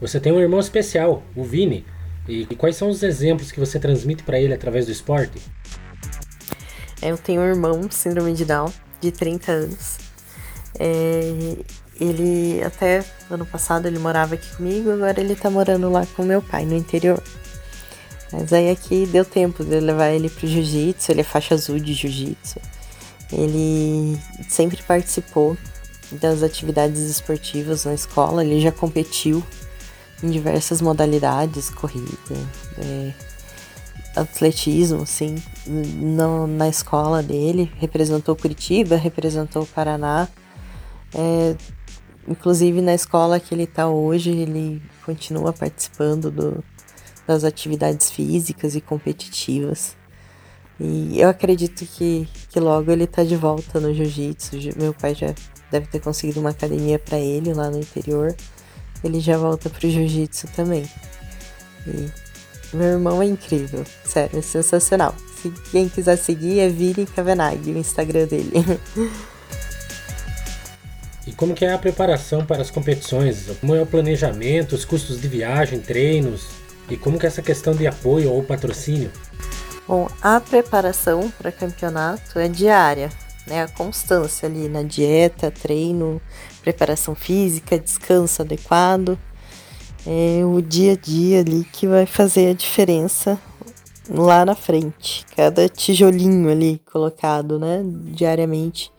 Você 0.00 0.20
tem 0.20 0.30
um 0.30 0.38
irmão 0.38 0.60
especial, 0.60 1.24
o 1.34 1.42
Vini. 1.42 1.84
E 2.28 2.46
quais 2.54 2.76
são 2.76 2.88
os 2.88 3.02
exemplos 3.02 3.50
que 3.50 3.58
você 3.58 3.80
transmite 3.80 4.22
para 4.22 4.38
ele 4.38 4.54
através 4.54 4.86
do 4.86 4.92
esporte? 4.92 5.42
Eu 7.02 7.18
tenho 7.18 7.40
um 7.40 7.46
irmão, 7.46 7.90
síndrome 7.90 8.32
de 8.32 8.44
Down, 8.44 8.72
de 9.00 9.10
30 9.10 9.50
anos. 9.50 9.98
É, 10.78 11.56
ele 12.00 12.62
até 12.62 13.04
ano 13.28 13.44
passado 13.44 13.88
ele 13.88 13.98
morava 13.98 14.36
aqui 14.36 14.54
comigo, 14.54 14.92
agora 14.92 15.20
ele 15.20 15.34
tá 15.34 15.50
morando 15.50 15.90
lá 15.90 16.06
com 16.14 16.22
meu 16.22 16.40
pai 16.40 16.64
no 16.64 16.76
interior. 16.76 17.20
Mas 18.32 18.52
aí 18.52 18.70
aqui 18.70 19.06
deu 19.06 19.24
tempo 19.24 19.64
de 19.64 19.80
levar 19.80 20.10
ele 20.10 20.28
pro 20.28 20.46
jiu-jitsu, 20.46 21.12
ele 21.12 21.22
é 21.22 21.24
faixa 21.24 21.54
azul 21.54 21.78
de 21.78 21.94
jiu-jitsu. 21.94 22.60
Ele 23.32 24.18
sempre 24.48 24.82
participou 24.82 25.56
das 26.12 26.42
atividades 26.42 27.00
esportivas 27.00 27.84
na 27.84 27.94
escola, 27.94 28.44
ele 28.44 28.60
já 28.60 28.72
competiu 28.72 29.42
em 30.22 30.30
diversas 30.30 30.80
modalidades, 30.80 31.70
corrida, 31.70 32.10
é, 32.78 33.12
atletismo, 34.16 35.02
assim, 35.02 35.36
no, 35.66 36.46
na 36.46 36.68
escola 36.68 37.22
dele, 37.22 37.70
representou 37.76 38.34
Curitiba, 38.34 38.96
representou 38.96 39.66
Paraná, 39.66 40.28
é, 41.14 41.54
inclusive 42.26 42.80
na 42.80 42.94
escola 42.94 43.38
que 43.38 43.54
ele 43.54 43.64
está 43.64 43.88
hoje, 43.88 44.30
ele 44.30 44.82
continua 45.04 45.52
participando 45.52 46.30
do, 46.30 46.64
das 47.28 47.44
atividades 47.44 48.10
físicas 48.10 48.74
e 48.74 48.80
competitivas. 48.80 49.94
E 50.80 51.20
eu 51.20 51.28
acredito 51.28 51.84
que, 51.84 52.26
que 52.48 52.58
logo 52.58 52.90
ele 52.90 53.06
tá 53.06 53.22
de 53.22 53.36
volta 53.36 53.78
no 53.78 53.92
jiu-jitsu. 53.92 54.56
Meu 54.80 54.94
pai 54.94 55.14
já 55.14 55.34
deve 55.70 55.86
ter 55.88 56.00
conseguido 56.00 56.40
uma 56.40 56.50
academia 56.50 56.98
para 56.98 57.18
ele 57.18 57.52
lá 57.52 57.70
no 57.70 57.78
interior. 57.78 58.34
Ele 59.04 59.20
já 59.20 59.36
volta 59.36 59.68
pro 59.68 59.90
jiu-jitsu 59.90 60.46
também. 60.56 60.88
E 61.86 62.08
meu 62.74 62.86
irmão 62.86 63.20
é 63.20 63.26
incrível, 63.26 63.84
sério, 64.04 64.38
é 64.38 64.42
sensacional. 64.42 65.14
Se 65.42 65.50
quem 65.70 65.88
quiser 65.88 66.16
seguir 66.16 66.60
é 66.60 66.68
Vini 66.68 67.04
Kavanagh, 67.04 67.60
o 67.66 67.78
Instagram 67.78 68.26
dele. 68.26 68.52
E 71.26 71.32
como 71.32 71.54
que 71.54 71.62
é 71.62 71.74
a 71.74 71.78
preparação 71.78 72.46
para 72.46 72.62
as 72.62 72.70
competições? 72.70 73.44
Como 73.60 73.74
é 73.74 73.82
o 73.82 73.86
planejamento, 73.86 74.74
os 74.74 74.86
custos 74.86 75.20
de 75.20 75.28
viagem, 75.28 75.78
treinos? 75.78 76.57
E 76.90 76.96
como 76.96 77.18
que 77.18 77.26
é 77.26 77.28
essa 77.28 77.42
questão 77.42 77.74
de 77.74 77.86
apoio 77.86 78.32
ou 78.32 78.42
patrocínio? 78.42 79.10
Bom, 79.86 80.08
a 80.20 80.40
preparação 80.40 81.32
para 81.38 81.50
campeonato 81.50 82.38
é 82.38 82.48
diária, 82.48 83.10
né? 83.46 83.62
A 83.62 83.68
constância 83.68 84.48
ali 84.48 84.68
na 84.68 84.82
dieta, 84.82 85.50
treino, 85.50 86.20
preparação 86.60 87.14
física, 87.14 87.78
descanso 87.78 88.42
adequado. 88.42 89.18
É 90.06 90.44
o 90.44 90.60
dia 90.60 90.92
a 90.92 90.96
dia 90.96 91.40
ali 91.40 91.64
que 91.72 91.86
vai 91.86 92.06
fazer 92.06 92.50
a 92.50 92.54
diferença 92.54 93.38
lá 94.08 94.44
na 94.44 94.54
frente. 94.54 95.24
Cada 95.36 95.68
tijolinho 95.68 96.50
ali 96.50 96.80
colocado, 96.90 97.58
né, 97.58 97.82
diariamente, 97.84 98.92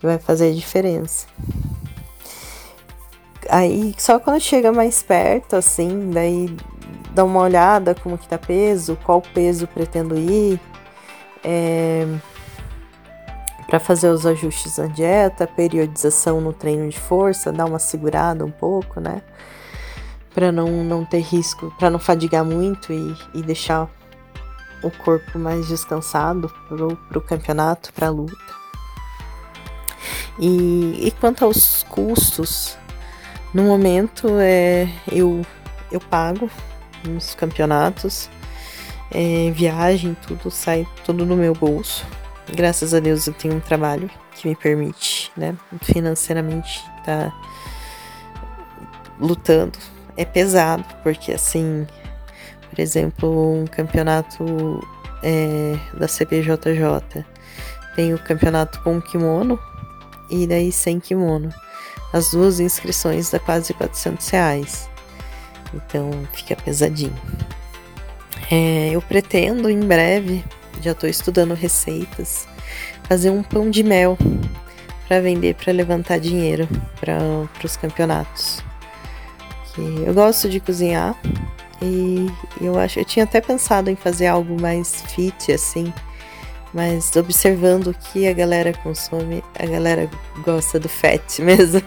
vai 0.00 0.18
fazer 0.18 0.50
a 0.50 0.54
diferença. 0.54 1.26
Aí, 3.48 3.94
só 3.96 4.18
quando 4.18 4.40
chega 4.40 4.70
mais 4.70 5.02
perto, 5.02 5.56
assim, 5.56 6.10
daí 6.10 6.54
dá 7.12 7.24
uma 7.24 7.40
olhada 7.40 7.94
como 7.94 8.18
que 8.18 8.28
tá 8.28 8.38
peso, 8.38 8.98
qual 9.04 9.22
peso 9.22 9.66
pretendo 9.66 10.18
ir, 10.18 10.60
é, 11.42 12.06
para 13.66 13.80
fazer 13.80 14.08
os 14.08 14.24
ajustes 14.24 14.78
na 14.78 14.86
dieta, 14.86 15.46
periodização 15.46 16.40
no 16.40 16.52
treino 16.52 16.88
de 16.88 16.98
força, 16.98 17.52
dar 17.52 17.66
uma 17.66 17.78
segurada 17.78 18.44
um 18.44 18.50
pouco, 18.50 19.00
né? 19.00 19.22
Para 20.34 20.52
não, 20.52 20.84
não 20.84 21.04
ter 21.04 21.20
risco, 21.20 21.74
para 21.78 21.90
não 21.90 21.98
fadigar 21.98 22.44
muito 22.44 22.92
e, 22.92 23.16
e 23.34 23.42
deixar 23.42 23.90
o 24.82 24.90
corpo 24.90 25.38
mais 25.38 25.68
descansado 25.68 26.50
pro, 26.68 26.96
pro 27.08 27.20
campeonato, 27.20 27.92
pra 27.92 28.08
luta. 28.08 28.36
E, 30.38 31.08
e 31.08 31.10
quanto 31.20 31.44
aos 31.44 31.82
custos, 31.82 32.77
no 33.54 33.62
momento 33.62 34.28
é, 34.40 34.88
eu, 35.10 35.44
eu 35.90 36.00
pago 36.00 36.50
nos 37.04 37.34
campeonatos, 37.34 38.28
é, 39.10 39.50
viagem, 39.52 40.16
tudo 40.26 40.50
sai 40.50 40.86
tudo 41.04 41.24
no 41.24 41.36
meu 41.36 41.54
bolso. 41.54 42.06
Graças 42.54 42.94
a 42.94 43.00
Deus 43.00 43.26
eu 43.26 43.34
tenho 43.34 43.54
um 43.54 43.60
trabalho 43.60 44.10
que 44.34 44.48
me 44.48 44.54
permite, 44.54 45.30
né, 45.36 45.56
financeiramente 45.82 46.82
tá 47.04 47.32
lutando. 49.18 49.78
É 50.16 50.24
pesado, 50.24 50.84
porque 51.02 51.32
assim, 51.32 51.86
por 52.70 52.80
exemplo, 52.80 53.62
um 53.62 53.66
campeonato 53.66 54.44
é, 55.22 55.76
da 55.94 56.06
CBJJ. 56.06 57.24
Tem 57.94 58.14
o 58.14 58.18
campeonato 58.18 58.80
com 58.82 59.00
kimono 59.00 59.58
e 60.30 60.46
daí 60.46 60.70
sem 60.70 61.00
kimono. 61.00 61.52
As 62.12 62.30
duas 62.30 62.60
inscrições 62.60 63.30
dá 63.30 63.38
quase 63.38 63.72
400 63.74 64.28
reais. 64.28 64.88
Então 65.74 66.10
fica 66.32 66.56
pesadinho. 66.56 67.16
É, 68.50 68.90
eu 68.92 69.02
pretendo 69.02 69.68
em 69.68 69.80
breve, 69.80 70.44
já 70.80 70.92
estou 70.92 71.08
estudando 71.08 71.54
receitas, 71.54 72.48
fazer 73.04 73.30
um 73.30 73.42
pão 73.42 73.70
de 73.70 73.82
mel 73.82 74.16
para 75.06 75.20
vender 75.20 75.54
para 75.54 75.72
levantar 75.72 76.18
dinheiro 76.18 76.68
para 77.00 77.18
os 77.64 77.76
campeonatos. 77.76 78.62
Que 79.74 79.80
eu 80.06 80.14
gosto 80.14 80.48
de 80.48 80.60
cozinhar, 80.60 81.14
e 81.80 82.26
eu 82.60 82.78
acho, 82.78 82.98
eu 82.98 83.04
tinha 83.04 83.24
até 83.24 83.40
pensado 83.40 83.90
em 83.90 83.96
fazer 83.96 84.26
algo 84.26 84.60
mais 84.60 85.02
fit 85.02 85.52
assim, 85.52 85.92
mas 86.72 87.14
observando 87.16 87.88
o 87.88 87.94
que 87.94 88.26
a 88.28 88.32
galera 88.32 88.72
consome, 88.72 89.42
a 89.58 89.66
galera 89.66 90.08
gosta 90.44 90.78
do 90.78 90.88
fat 90.88 91.22
mesmo. 91.40 91.82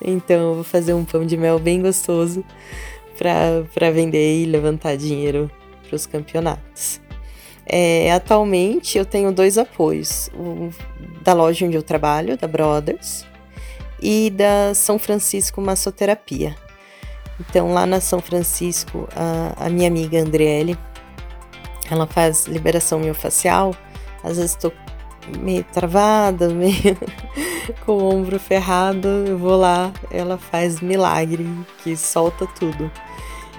então 0.00 0.36
eu 0.36 0.54
vou 0.54 0.64
fazer 0.64 0.94
um 0.94 1.04
pão 1.04 1.24
de 1.26 1.36
mel 1.36 1.58
bem 1.58 1.82
gostoso 1.82 2.44
para 3.18 3.90
vender 3.90 4.42
e 4.42 4.46
levantar 4.46 4.96
dinheiro 4.96 5.50
para 5.86 5.96
os 5.96 6.06
campeonatos. 6.06 7.00
É, 7.66 8.12
atualmente 8.12 8.98
eu 8.98 9.04
tenho 9.04 9.32
dois 9.32 9.56
apoios: 9.56 10.30
o 10.34 10.70
da 11.22 11.32
loja 11.32 11.66
onde 11.66 11.76
eu 11.76 11.82
trabalho, 11.82 12.36
da 12.36 12.46
Brothers, 12.46 13.24
e 14.00 14.30
da 14.30 14.74
São 14.74 14.98
Francisco 14.98 15.60
Massoterapia. 15.60 16.54
Então, 17.40 17.72
lá 17.72 17.86
na 17.86 18.00
São 18.00 18.20
Francisco, 18.20 19.08
a, 19.16 19.66
a 19.66 19.68
minha 19.68 19.88
amiga 19.88 20.20
Andriele, 20.20 20.78
ela 21.90 22.06
faz 22.06 22.46
liberação 22.46 22.98
miofascial. 22.98 23.74
Às 24.22 24.36
vezes 24.36 24.52
estou 24.52 24.72
meio 25.38 25.64
travada, 25.64 26.48
meio 26.54 26.96
com 27.84 27.92
o 27.92 28.14
ombro 28.14 28.38
ferrado, 28.38 29.08
eu 29.26 29.38
vou 29.38 29.56
lá, 29.56 29.92
ela 30.10 30.36
faz 30.36 30.80
milagre, 30.80 31.48
que 31.82 31.96
solta 31.96 32.46
tudo. 32.58 32.90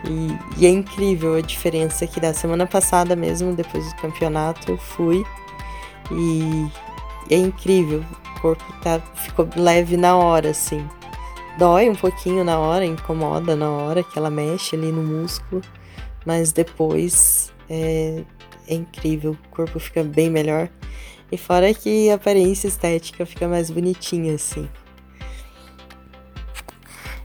E, 0.08 0.62
e, 0.62 0.66
é 0.66 0.70
incrível 0.70 1.36
a 1.36 1.42
diferença 1.42 2.06
que 2.06 2.20
dá. 2.20 2.34
Semana 2.34 2.68
passada 2.68 3.16
mesmo, 3.16 3.54
depois 3.54 3.92
do 3.92 3.96
campeonato, 4.02 4.72
eu 4.72 4.78
fui 4.78 5.26
e 6.12 6.70
é 7.30 7.38
incrível. 7.38 8.04
O 8.36 8.42
corpo 8.42 8.64
tá, 8.84 9.00
ficou 9.16 9.48
leve 9.56 9.98
na 9.98 10.16
hora, 10.16 10.52
assim. 10.52 10.88
Dói 11.58 11.90
um 11.90 11.96
pouquinho 11.96 12.44
na 12.44 12.60
hora, 12.60 12.86
incomoda 12.86 13.56
na 13.56 13.70
hora 13.70 14.04
que 14.04 14.20
ela 14.20 14.30
mexe 14.30 14.76
ali 14.76 14.92
no 14.92 15.02
músculo, 15.02 15.62
mas 16.26 16.52
depois 16.52 17.55
é, 17.70 18.24
é 18.68 18.74
incrível, 18.74 19.32
o 19.32 19.50
corpo 19.50 19.80
fica 19.80 20.04
bem 20.04 20.30
melhor. 20.30 20.70
E 21.32 21.38
fora 21.38 21.74
que 21.74 22.10
a 22.10 22.16
aparência 22.16 22.68
estética 22.68 23.26
fica 23.26 23.48
mais 23.48 23.70
bonitinha 23.70 24.36
assim. 24.36 24.70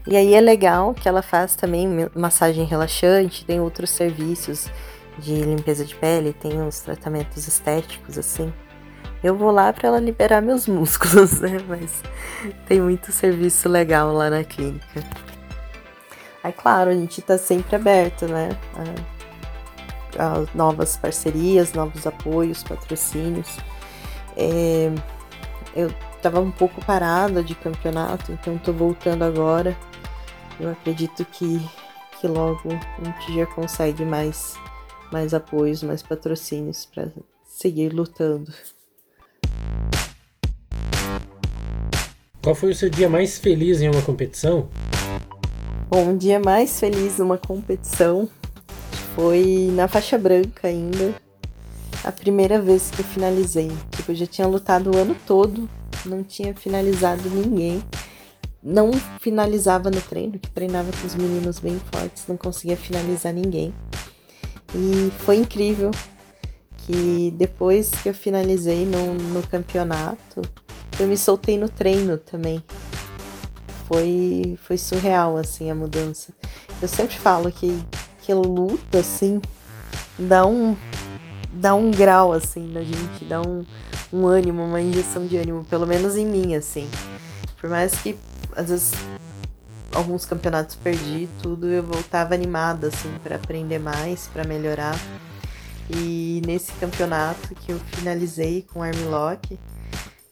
E 0.07 0.17
aí 0.17 0.33
é 0.33 0.41
legal 0.41 0.93
que 0.93 1.07
ela 1.07 1.21
faz 1.21 1.55
também 1.55 1.87
massagem 2.15 2.65
relaxante, 2.65 3.45
tem 3.45 3.59
outros 3.59 3.91
serviços 3.91 4.67
de 5.19 5.43
limpeza 5.43 5.85
de 5.85 5.95
pele, 5.95 6.33
tem 6.33 6.59
uns 6.59 6.79
tratamentos 6.79 7.47
estéticos 7.47 8.17
assim. 8.17 8.51
Eu 9.23 9.35
vou 9.35 9.51
lá 9.51 9.71
para 9.71 9.89
ela 9.89 9.99
liberar 9.99 10.41
meus 10.41 10.65
músculos, 10.67 11.39
né? 11.39 11.59
Mas 11.67 12.01
tem 12.67 12.81
muito 12.81 13.11
serviço 13.11 13.69
legal 13.69 14.11
lá 14.11 14.29
na 14.31 14.43
clínica. 14.43 15.03
Aí, 16.43 16.51
claro, 16.51 16.89
a 16.89 16.93
gente 16.93 17.21
tá 17.21 17.37
sempre 17.37 17.75
aberto, 17.75 18.25
né? 18.25 18.49
Novas 20.53 20.97
parcerias, 20.97 21.73
novos 21.73 22.05
apoios, 22.05 22.63
patrocínios. 22.63 23.57
É, 24.35 24.91
eu 25.75 25.93
tava 26.21 26.39
um 26.39 26.51
pouco 26.51 26.83
parada 26.85 27.43
de 27.43 27.55
campeonato, 27.55 28.31
então 28.31 28.57
tô 28.57 28.71
voltando 28.71 29.23
agora. 29.23 29.75
Eu 30.59 30.71
acredito 30.71 31.25
que, 31.25 31.59
que 32.19 32.27
logo 32.27 32.69
a 32.69 33.03
gente 33.03 33.35
já 33.35 33.45
consegue 33.45 34.05
mais, 34.05 34.55
mais 35.11 35.33
apoios, 35.33 35.81
mais 35.81 36.03
patrocínios 36.03 36.85
para 36.85 37.07
seguir 37.45 37.93
lutando. 37.93 38.53
Qual 42.43 42.55
foi 42.55 42.71
o 42.71 42.75
seu 42.75 42.89
dia 42.89 43.07
mais 43.07 43.37
feliz 43.37 43.81
em 43.81 43.89
uma 43.89 44.01
competição? 44.01 44.67
Bom, 45.89 46.09
um 46.09 46.17
dia 46.17 46.39
mais 46.39 46.79
feliz 46.79 47.17
numa 47.17 47.37
competição 47.37 48.29
foi 49.15 49.69
na 49.73 49.87
faixa 49.87 50.17
branca 50.17 50.67
ainda. 50.67 51.13
A 52.03 52.11
primeira 52.11 52.59
vez 52.59 52.89
que 52.89 53.01
eu 53.01 53.05
finalizei. 53.05 53.71
Tipo, 53.91 54.11
eu 54.11 54.15
já 54.15 54.25
tinha 54.25 54.47
lutado 54.47 54.91
o 54.91 54.97
ano 54.97 55.15
todo, 55.25 55.69
não 56.05 56.23
tinha 56.23 56.53
finalizado 56.55 57.29
ninguém. 57.29 57.83
Não 58.63 58.91
finalizava 59.19 59.89
no 59.89 60.01
treino, 60.01 60.37
que 60.37 60.49
treinava 60.49 60.91
com 60.91 61.07
os 61.07 61.15
meninos 61.15 61.59
bem 61.59 61.79
fortes, 61.91 62.25
não 62.27 62.37
conseguia 62.37 62.77
finalizar 62.77 63.33
ninguém. 63.33 63.73
E 64.73 65.11
foi 65.19 65.37
incrível 65.37 65.91
que 66.85 67.33
depois 67.37 67.89
que 67.89 68.09
eu 68.09 68.13
finalizei 68.13 68.85
no, 68.85 69.13
no 69.13 69.45
campeonato, 69.47 70.41
eu 70.99 71.07
me 71.07 71.17
soltei 71.17 71.57
no 71.57 71.69
treino 71.69 72.17
também. 72.17 72.63
Foi, 73.87 74.57
foi 74.63 74.77
surreal, 74.77 75.37
assim, 75.37 75.69
a 75.69 75.75
mudança. 75.75 76.33
Eu 76.81 76.87
sempre 76.87 77.17
falo 77.17 77.51
que, 77.51 77.83
que 78.31 78.33
luta, 78.33 78.99
assim, 78.99 79.41
dá 80.17 80.45
um, 80.45 80.75
dá 81.51 81.75
um 81.75 81.91
grau, 81.91 82.31
assim, 82.31 82.65
na 82.71 82.81
gente, 82.81 83.25
dá 83.25 83.41
um, 83.41 83.65
um 84.11 84.25
ânimo, 84.25 84.63
uma 84.63 84.79
injeção 84.79 85.27
de 85.27 85.35
ânimo, 85.37 85.65
pelo 85.65 85.85
menos 85.85 86.15
em 86.15 86.25
mim, 86.25 86.55
assim. 86.55 86.89
Por 87.59 87.69
mais 87.69 87.93
que, 87.95 88.17
às 88.55 88.69
vezes, 88.69 88.91
alguns 89.93 90.25
campeonatos 90.25 90.75
perdi 90.75 91.27
tudo, 91.41 91.67
eu 91.67 91.83
voltava 91.83 92.33
animada, 92.33 92.87
assim, 92.87 93.13
para 93.21 93.35
aprender 93.35 93.79
mais, 93.79 94.27
para 94.27 94.45
melhorar. 94.45 94.97
E 95.89 96.41
nesse 96.45 96.71
campeonato 96.73 97.53
que 97.55 97.73
eu 97.73 97.79
finalizei 97.91 98.65
com 98.73 98.81
armlock, 98.81 99.59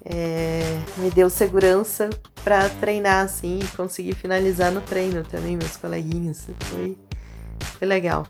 é, 0.06 0.62
me 0.98 1.12
deu 1.12 1.30
segurança 1.30 2.10
para 2.46 2.70
treinar 2.70 3.26
assim 3.26 3.60
e 3.60 3.68
conseguir 3.76 4.16
finalizar 4.16 4.72
no 4.72 4.80
treino 4.80 5.22
também, 5.26 5.58
meus 5.58 5.76
coleguinhas. 5.76 6.48
Foi, 6.62 6.98
foi 7.60 7.88
legal. 7.88 8.28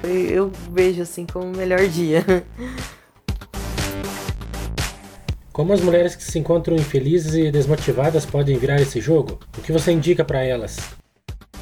Foi, 0.00 0.28
eu 0.30 0.50
vejo 0.70 1.02
assim 1.02 1.26
como 1.26 1.46
o 1.46 1.56
melhor 1.56 1.86
dia. 1.88 2.24
Como 5.52 5.72
as 5.72 5.80
mulheres 5.80 6.14
que 6.14 6.22
se 6.22 6.38
encontram 6.38 6.76
infelizes 6.76 7.34
e 7.34 7.50
desmotivadas 7.50 8.26
podem 8.26 8.58
virar 8.58 8.78
esse 8.80 9.00
jogo? 9.00 9.38
O 9.56 9.62
que 9.62 9.72
você 9.72 9.90
indica 9.90 10.22
para 10.22 10.42
elas? 10.42 10.76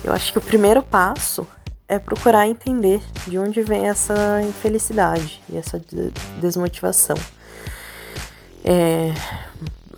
Eu 0.03 0.13
acho 0.13 0.33
que 0.33 0.39
o 0.39 0.43
primeiro 0.43 0.83
passo 0.83 1.47
é 1.87 1.99
procurar 1.99 2.49
entender 2.49 3.01
de 3.27 3.39
onde 3.39 3.63
vem 3.63 3.89
essa 3.89 4.43
infelicidade 4.43 5.41
e 5.49 5.57
essa 5.57 5.81
desmotivação. 6.41 7.17
É, 8.65 9.13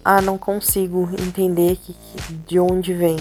ah, 0.05 0.21
não 0.21 0.37
consigo 0.37 1.09
entender 1.21 1.77
que, 1.77 1.95
que, 1.95 2.33
de 2.47 2.61
onde 2.61 2.93
vem. 2.93 3.17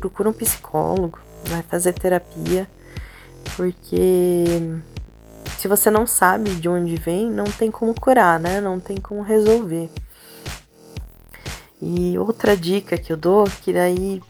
Procura 0.00 0.30
um 0.30 0.32
psicólogo, 0.32 1.18
vai 1.44 1.62
fazer 1.62 1.92
terapia, 1.92 2.68
porque 3.56 4.60
se 5.58 5.68
você 5.68 5.90
não 5.90 6.06
sabe 6.06 6.54
de 6.56 6.68
onde 6.68 6.96
vem, 6.96 7.30
não 7.30 7.44
tem 7.44 7.70
como 7.70 7.94
curar, 7.98 8.38
né? 8.40 8.60
Não 8.60 8.80
tem 8.80 8.96
como 8.96 9.22
resolver. 9.22 9.90
E 11.80 12.18
outra 12.18 12.56
dica 12.56 12.96
que 12.96 13.12
eu 13.12 13.16
dou, 13.16 13.44
que 13.62 13.72
daí 13.72 14.22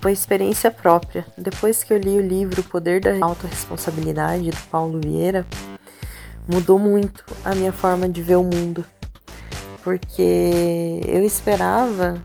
foi 0.00 0.12
experiência 0.12 0.70
própria. 0.70 1.26
Depois 1.36 1.84
que 1.84 1.92
eu 1.92 1.98
li 1.98 2.18
o 2.18 2.26
livro 2.26 2.62
O 2.62 2.64
Poder 2.64 3.00
da 3.00 3.14
Autoresponsabilidade, 3.20 4.50
do 4.50 4.56
Paulo 4.70 5.00
Vieira, 5.00 5.46
mudou 6.48 6.78
muito 6.78 7.24
a 7.44 7.54
minha 7.54 7.72
forma 7.72 8.08
de 8.08 8.22
ver 8.22 8.36
o 8.36 8.42
mundo. 8.42 8.84
Porque 9.82 11.00
eu 11.06 11.24
esperava 11.24 12.20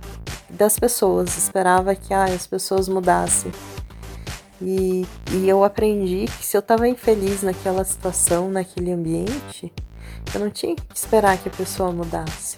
das 0.50 0.80
pessoas, 0.80 1.38
esperava 1.38 1.96
que 1.96 2.14
ah, 2.14 2.26
as 2.26 2.48
pessoas 2.48 2.88
mudassem. 2.88 3.52
E, 4.62 5.06
e 5.32 5.50
eu 5.50 5.63
aprendi 5.63 6.26
que 6.26 6.46
se 6.46 6.56
eu 6.56 6.60
estava 6.60 6.88
infeliz 6.88 7.44
naquela 7.44 7.84
situação, 7.84 8.50
naquele 8.50 8.91
ambiente, 8.91 9.72
eu 10.34 10.39
não 10.39 10.50
tinha 10.50 10.76
que 10.76 10.84
esperar 10.96 11.38
que 11.38 11.50
a 11.50 11.52
pessoa 11.52 11.91
mudasse. 11.91 12.58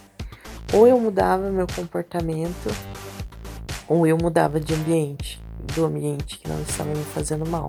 Ou 0.74 0.88
eu 0.88 1.00
mudava 1.00 1.50
meu 1.50 1.66
comportamento, 1.68 2.70
ou 3.88 4.06
eu 4.06 4.18
mudava 4.18 4.60
de 4.60 4.74
ambiente, 4.74 5.42
do 5.76 5.86
ambiente 5.86 6.38
que 6.38 6.48
não 6.48 6.62
estava 6.62 6.90
me 6.90 7.04
fazendo 7.04 7.48
mal. 7.48 7.68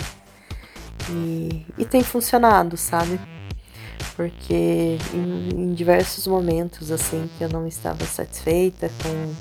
E, 1.09 1.65
e 1.79 1.85
tem 1.85 2.03
funcionado, 2.03 2.77
sabe? 2.77 3.19
Porque 4.15 4.99
em, 5.15 5.49
em, 5.55 5.75
diversos 5.75 6.27
momentos, 6.27 6.91
assim, 6.91 7.31
que 7.39 7.45
eu 7.45 7.49
não 7.49 7.67
estava 7.67 8.05
satisfeita 8.05 8.91
com, 9.03 9.35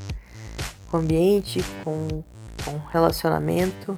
com 0.89 0.97
o 0.97 1.00
ambiente, 1.00 1.63
com, 1.84 2.23
com 2.63 2.71
o 2.71 2.82
relacionamento, 2.91 3.97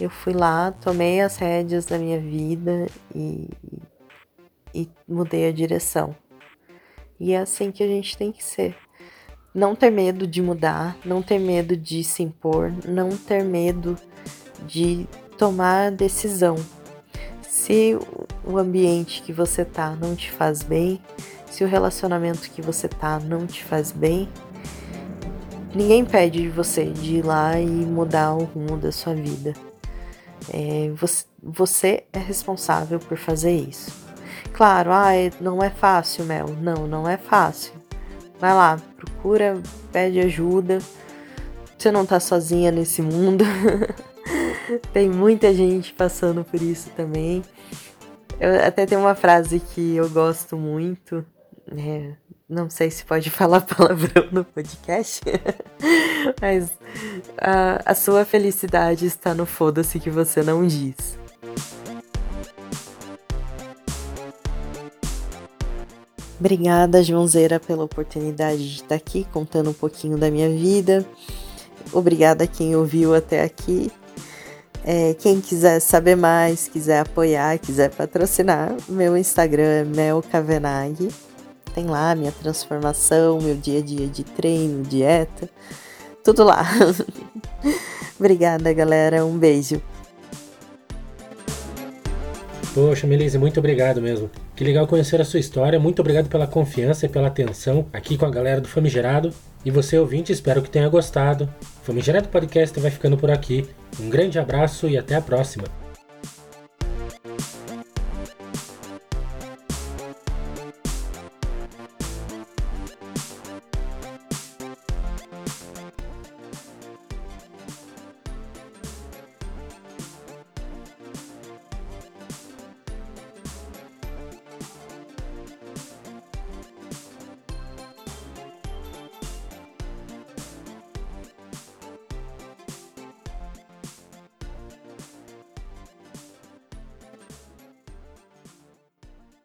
eu 0.00 0.10
fui 0.10 0.32
lá, 0.32 0.72
tomei 0.72 1.20
as 1.20 1.36
rédeas 1.36 1.86
da 1.86 1.98
minha 1.98 2.20
vida 2.20 2.86
e, 3.14 3.48
e 4.74 4.88
mudei 5.08 5.48
a 5.48 5.52
direção. 5.52 6.14
E 7.18 7.32
é 7.32 7.38
assim 7.38 7.70
que 7.70 7.82
a 7.82 7.86
gente 7.86 8.16
tem 8.16 8.30
que 8.30 8.44
ser. 8.44 8.76
Não 9.54 9.74
ter 9.74 9.90
medo 9.90 10.26
de 10.26 10.42
mudar, 10.42 10.98
não 11.02 11.22
ter 11.22 11.38
medo 11.38 11.74
de 11.74 12.04
se 12.04 12.22
impor, 12.22 12.70
não 12.86 13.16
ter 13.16 13.42
medo 13.42 13.96
de 14.66 15.06
tomar 15.38 15.90
decisão. 15.90 16.56
Se 17.40 17.98
o 18.44 18.58
ambiente 18.58 19.22
que 19.22 19.32
você 19.32 19.64
tá 19.64 19.96
não 19.96 20.14
te 20.14 20.30
faz 20.30 20.62
bem, 20.62 21.00
se 21.50 21.64
o 21.64 21.66
relacionamento 21.66 22.50
que 22.50 22.60
você 22.60 22.86
tá 22.86 23.18
não 23.18 23.46
te 23.46 23.64
faz 23.64 23.92
bem, 23.92 24.28
ninguém 25.74 26.04
pede 26.04 26.42
de 26.42 26.48
você 26.50 26.84
de 26.84 27.16
ir 27.16 27.24
lá 27.24 27.58
e 27.58 27.66
mudar 27.66 28.34
o 28.34 28.44
rumo 28.44 28.76
da 28.76 28.92
sua 28.92 29.14
vida. 29.14 29.54
É, 30.52 30.90
você, 30.94 31.24
você 31.42 32.04
é 32.12 32.18
responsável 32.18 32.98
por 32.98 33.16
fazer 33.16 33.52
isso. 33.52 33.90
Claro, 34.52 34.90
ah, 34.92 35.10
não 35.40 35.62
é 35.62 35.70
fácil, 35.70 36.24
Mel. 36.24 36.48
Não, 36.60 36.86
não 36.86 37.08
é 37.08 37.16
fácil. 37.16 37.74
Vai 38.38 38.54
lá, 38.54 38.78
procura, 38.96 39.60
pede 39.92 40.20
ajuda. 40.20 40.78
Você 41.76 41.90
não 41.90 42.06
tá 42.06 42.18
sozinha 42.18 42.70
nesse 42.70 43.02
mundo. 43.02 43.44
Tem 44.92 45.08
muita 45.08 45.54
gente 45.54 45.92
passando 45.92 46.44
por 46.44 46.60
isso 46.60 46.90
também. 46.96 47.42
Eu 48.40 48.66
até 48.66 48.84
tem 48.84 48.98
uma 48.98 49.14
frase 49.14 49.60
que 49.60 49.96
eu 49.96 50.10
gosto 50.10 50.56
muito, 50.56 51.24
né? 51.70 52.16
Não 52.48 52.70
sei 52.70 52.92
se 52.92 53.04
pode 53.04 53.28
falar 53.30 53.62
palavrão 53.62 54.28
no 54.30 54.44
podcast, 54.44 55.20
mas 56.40 56.70
a, 57.38 57.82
a 57.84 57.94
sua 57.94 58.24
felicidade 58.24 59.04
está 59.04 59.34
no 59.34 59.44
foda-se 59.44 59.98
que 59.98 60.10
você 60.10 60.42
não 60.42 60.64
diz. 60.64 61.18
Obrigada, 66.38 67.02
Joãozeira, 67.02 67.58
pela 67.58 67.82
oportunidade 67.82 68.68
de 68.68 68.82
estar 68.82 68.94
aqui 68.94 69.26
contando 69.32 69.70
um 69.70 69.74
pouquinho 69.74 70.16
da 70.16 70.30
minha 70.30 70.50
vida. 70.50 71.04
Obrigada 71.92 72.44
a 72.44 72.46
quem 72.46 72.76
ouviu 72.76 73.14
até 73.14 73.42
aqui. 73.42 73.90
É, 74.84 75.14
quem 75.14 75.40
quiser 75.40 75.80
saber 75.80 76.14
mais, 76.14 76.68
quiser 76.68 77.00
apoiar, 77.00 77.58
quiser 77.58 77.90
patrocinar, 77.90 78.76
meu 78.88 79.16
Instagram 79.16 79.62
é 79.62 79.84
melcavenag. 79.84 81.08
Tem 81.76 81.84
lá 81.84 82.14
minha 82.14 82.32
transformação, 82.32 83.38
meu 83.38 83.54
dia 83.54 83.80
a 83.80 83.82
dia 83.82 84.06
de 84.06 84.24
treino, 84.24 84.82
dieta, 84.82 85.46
tudo 86.24 86.42
lá. 86.42 86.64
Obrigada, 88.18 88.72
galera. 88.72 89.26
Um 89.26 89.36
beijo. 89.36 89.82
Poxa, 92.72 93.06
Melise, 93.06 93.36
muito 93.36 93.60
obrigado 93.60 94.00
mesmo. 94.00 94.30
Que 94.54 94.64
legal 94.64 94.86
conhecer 94.86 95.20
a 95.20 95.24
sua 95.24 95.38
história. 95.38 95.78
Muito 95.78 96.00
obrigado 96.00 96.30
pela 96.30 96.46
confiança 96.46 97.04
e 97.04 97.10
pela 97.10 97.28
atenção 97.28 97.86
aqui 97.92 98.16
com 98.16 98.24
a 98.24 98.30
galera 98.30 98.58
do 98.58 98.68
Famigerado. 98.68 99.30
E 99.62 99.70
você, 99.70 99.98
ouvinte, 99.98 100.32
espero 100.32 100.62
que 100.62 100.70
tenha 100.70 100.88
gostado. 100.88 101.46
Famigerado 101.82 102.28
Podcast 102.28 102.80
vai 102.80 102.90
ficando 102.90 103.18
por 103.18 103.30
aqui. 103.30 103.68
Um 104.00 104.08
grande 104.08 104.38
abraço 104.38 104.88
e 104.88 104.96
até 104.96 105.14
a 105.14 105.20
próxima. 105.20 105.64